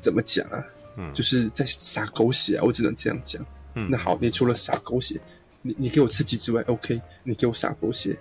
[0.00, 0.64] 怎么讲啊？
[0.96, 3.44] 嗯，就是在撒狗血啊，我只能这样讲。
[3.74, 5.20] 嗯，那好，你除了撒狗血，
[5.60, 8.16] 你你给我刺激之外，OK，你给我撒狗血，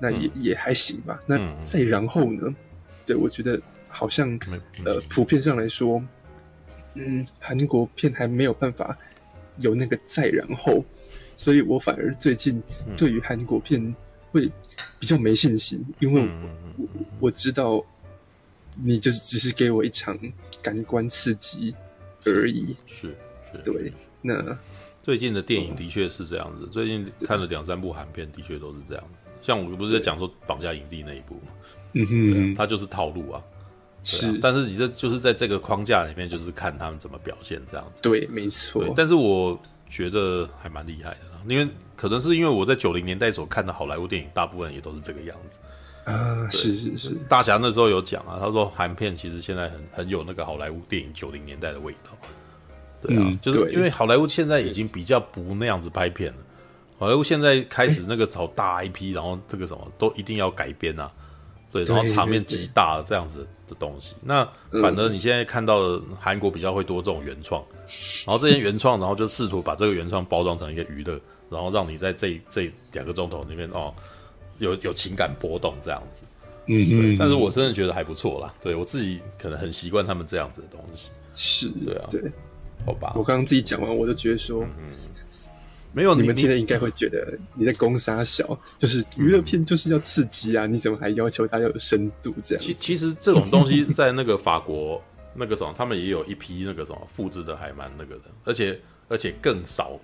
[0.00, 1.20] 那也也还行吧。
[1.26, 2.54] 那再然后呢？
[3.04, 3.60] 对，我觉得。
[3.98, 4.38] 好像
[4.84, 6.00] 呃，普遍上来说，
[6.94, 8.96] 嗯，韩国片还没有办法
[9.58, 10.84] 有那个再然后，
[11.36, 12.62] 所以我反而最近
[12.96, 13.92] 对于韩国片
[14.30, 14.48] 会
[15.00, 16.22] 比较没信心，因为
[16.76, 16.88] 我
[17.18, 17.84] 我知道
[18.76, 20.16] 你就是只是给我一场
[20.62, 21.74] 感官刺激
[22.24, 22.76] 而已。
[22.86, 23.16] 是，
[23.52, 23.92] 是，对。
[24.22, 24.56] 那
[25.02, 29.18] 最近的电影的确是这样子，最近看了两三部韩片，的确都是这样子。
[29.42, 31.50] 像我不是在讲说绑架营地那一部嘛，
[31.94, 33.42] 嗯哼，它就是套路啊。
[34.16, 38.00] 是、啊，但是你这就是在这个框架里面，就是看他们怎么表现这样子。
[38.00, 38.82] 对，没错。
[38.96, 45.58] 但是我觉得还蛮厉害的，因为可能是因为我在九零年代所看的好莱坞电影，大部分也都是这个样子
[46.04, 46.48] 啊。
[46.50, 52.16] 是是是，大侠那时候有讲啊，他说韩片其实现在很很有那个好莱坞电影九零年代的味道。
[53.00, 56.38] 对啊，嗯、就是因为好莱坞现在已经比较不那样子拍片了，
[56.98, 61.08] 好莱坞现在开始那个炒大 IP，然后这个什么都一定要改编啊，
[61.70, 64.14] 对，然后场面极大这样子的东西。
[64.22, 64.44] 那
[64.82, 67.62] 反而你现在看到的韩国比较会多这种原创，
[68.26, 73.94] 然后这些原创，然后就试图把这个原创包装成一个娱乐，然后让你在这这两个钟头里面哦，
[74.58, 76.24] 有有情感波动这样子。
[76.66, 77.16] 嗯嗯。
[77.18, 81.08] 但是我真的觉得还不错啦，对我自己可能很习惯他们这样子的东西。
[81.36, 82.20] 是，对啊，对。
[82.86, 84.92] 好吧，我刚刚自己讲完，我就觉得说，嗯，
[85.92, 92.62] 没有，你们听了应该会觉得你在攻杀小，就是娱乐片就是要刺激啊，你怎么还要求它要有深度这样？
[92.62, 95.02] 其其实这种东西在那个法国
[95.34, 98.78] 那个什么，他们也有一批那个什么复制的还蛮那个的，而且
[99.08, 99.98] 而且更少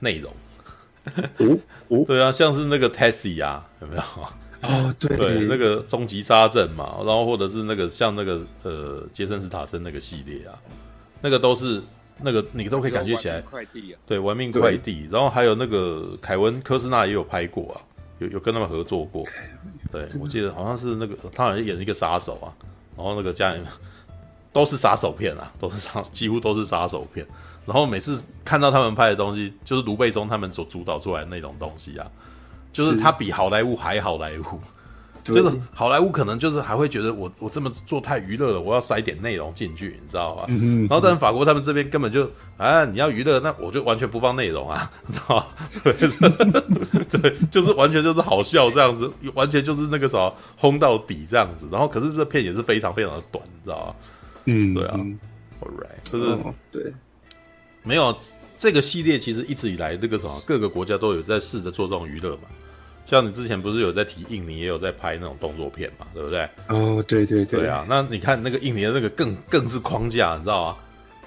[0.00, 0.32] 内容。
[1.38, 1.58] 哦
[1.88, 4.02] 哦， 对啊，像是那个 Taxi 啊，有没有？
[4.62, 10.58] 哦，对对，那个终极杀阵嘛，然后或者是那个像那个呃杰森斯塔森那个系列啊，
[11.20, 11.82] 那个都是。
[12.20, 15.08] 那个你都可以感觉起来，快递啊，对，玩命快递。
[15.10, 17.80] 然后还有那个凯文科斯纳也有拍过啊，
[18.18, 19.24] 有有跟他们合作过。
[19.90, 22.52] 对，我记得好像是那个他好像演一个杀手啊，
[22.96, 23.68] 然后那个家里面
[24.52, 27.26] 都是杀手片啊，都是杀，几乎都是杀手片。
[27.64, 32.10] 然后每次看到他们拍的东西，就是卢贝松他们所主导出来的那种东西啊，
[32.72, 34.60] 就是他比好莱坞还好莱坞。
[35.24, 40.46] 就是好莱坞可能就是还会觉得我我这么做太娱乐了，我要塞点内容进去，你知道吧？
[40.48, 45.46] 嗯、然后但法国他们这边根本就啊，你要娱乐，那我就完全不放内容啊， 你知道吗？
[45.84, 51.66] 对， 对，就是完全就是好笑这样子，完全就是那个什么轰到底这样子。
[51.70, 53.94] 然后可是这片也是非常非常的短，你知道吗？
[54.46, 54.96] 嗯，对啊
[55.60, 56.92] ，All right，就是、哦、对，
[57.84, 58.16] 没有
[58.58, 62.42] 这个系列其实一直以来这个什么各个国家都有在试着做这种娱乐嘛。
[63.04, 66.48] 像你之前不是有在提印尼，也有在拍那种动作片嘛，对不对？
[66.68, 67.84] 哦，对对对，对啊。
[67.88, 70.76] 那你看那个印尼的那个更更是框架，你知道吗？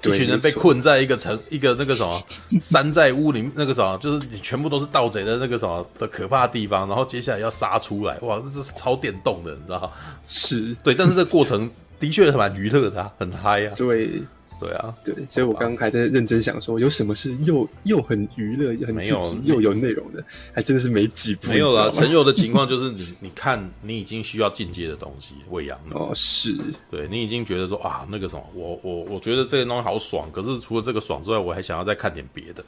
[0.02, 2.22] 一群人被困在一个城一个那个什么
[2.60, 9.90] 山寨屋里，那个什么就是你全部都是盗贼的那个什么的可怕的地方，然后接下来要杀出来，哇，这是超电动的，你知道吗？
[10.24, 11.68] 是对，但是这个过程
[11.98, 13.74] 的确蛮娱乐的，很嗨啊。
[13.76, 14.22] 对。
[14.58, 21.48] 对啊，对，所以我刚刚还在认真想说，有什么是又又很娱乐、很刺激又有内容的，还真的是没几部。
[21.48, 25.96] 没有啦，陈友的情况就是你， 你看，你已经需要进阶的东西喂养了。
[25.96, 26.56] 哦，是，
[26.90, 32.64] 对你已经觉得说啊，那个什么，我我我觉得这个东西好爽，可是除了这个爽之外，我还想要再看点别的。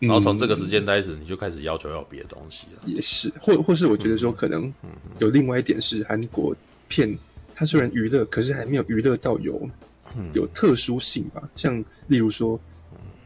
[0.00, 2.82] 然后从这个时间开始，你就开始要求要有别的东西了。
[2.84, 4.72] 也是，或或是我觉得说，可能
[5.18, 6.54] 有另外一点是，韩国
[6.88, 7.16] 片
[7.54, 9.68] 它虽然娱乐，可是还没有娱乐到有。
[10.32, 12.58] 有特殊性吧，像例如说，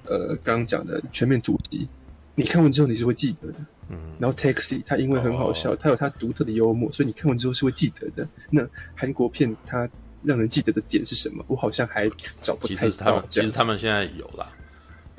[0.04, 1.88] 呃，刚刚讲的全面突击，
[2.34, 3.58] 你看完之后你是会记得的。
[3.90, 8.28] 嗯，然后 Taxi 它因为很好笑，它有它独特的幽默，所以你看完之后是会记得的。
[8.50, 9.88] 那韩国片它
[10.22, 11.42] 让人记得的点是什么？
[11.48, 12.06] 我好像还
[12.42, 12.80] 找不太到。
[12.80, 14.52] 其实他们其实他们现在有啦，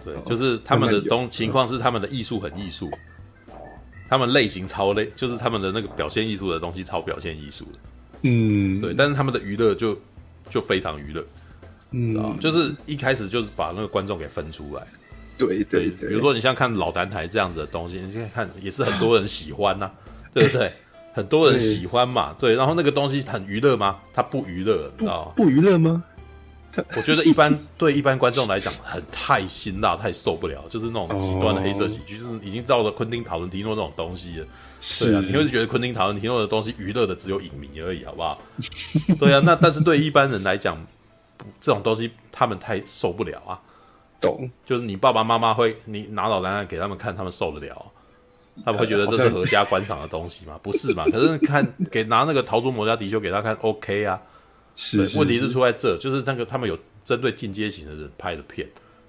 [0.06, 2.92] 对，就是他们的东情况是他们的艺术很艺术，
[4.08, 7.80] 他们类型超类，就是他们的那个表现艺术的东西超表现艺术的。
[8.22, 10.00] 嗯，对，但是他们的娱乐就
[10.48, 11.26] 就非常娱乐。
[11.92, 14.84] 嗯，就是一开始就是把那个观众给分出来，
[15.38, 16.10] 对对对。
[16.10, 19.92] 比如说你像看老男台这样子的东西，你现在看也是很多人喜欢呐、啊，
[20.34, 20.72] 对不对？
[21.12, 22.56] 很多人喜欢嘛，对。
[22.56, 24.00] 然后那个东西很娱乐吗？
[24.14, 25.32] 它不娱乐，你知道吗？
[25.36, 26.04] 不娱乐吗？
[26.96, 34.46] 我觉得一般对一般观众来讲很太辛辣，太受不了，就是那种极端的黑色喜剧，就是已经到了昆汀塔伦提诺那种东西了。
[35.00, 38.40] 对啊，你会觉得昆汀塔伦提诺的东西娱乐的只有影迷而已，好不好？
[39.20, 40.78] 对啊，那 但是对一般人来讲。
[41.60, 43.62] 这种东西他们太受不了啊，
[44.22, 44.50] 懂？
[44.66, 47.86] 就是你爸爸妈妈会，你拿老男人给他们看，他们受得了？
[48.66, 50.60] 他们会觉得这是合家观赏的东西吗？
[50.64, 51.06] 不是嘛？
[51.06, 54.22] 可是看给拿那个逃出摩加迪休给他看，OK 啊？
[54.76, 58.68] 是，是，问题是出在这，就是那个他们有针对进阶型的人拍的片，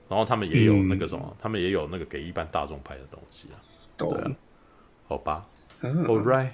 [0.09, 3.59] 然后他们也有那个什么，嗯、他们也有那个给一般大众拍的东西啊。
[3.97, 4.13] 懂？
[4.15, 4.31] 啊、
[5.09, 5.45] 好吧、
[5.81, 6.51] 嗯、，All right，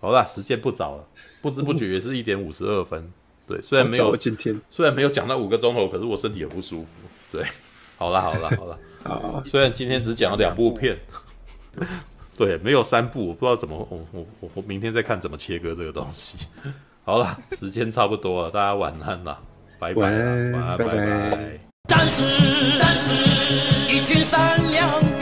[0.00, 1.04] 好了，时间不早了，
[1.42, 3.12] 不知不觉也是一点五十二分。
[3.46, 4.60] 对虽然没有今天。
[4.70, 6.92] 虽然没有讲到五个钟头可是我身体也不舒服
[7.30, 7.44] 对
[7.96, 10.98] 好了好了好了 好虽然今天只讲了两部片
[12.36, 16.36] 对没有三部我不知道怎么我我我明天再看怎么切割这个东西。
[17.04, 19.38] 好了时间差不多了大家晚安啦
[19.78, 21.66] 拜拜晚安拜拜。
[23.88, 25.15] 一群善良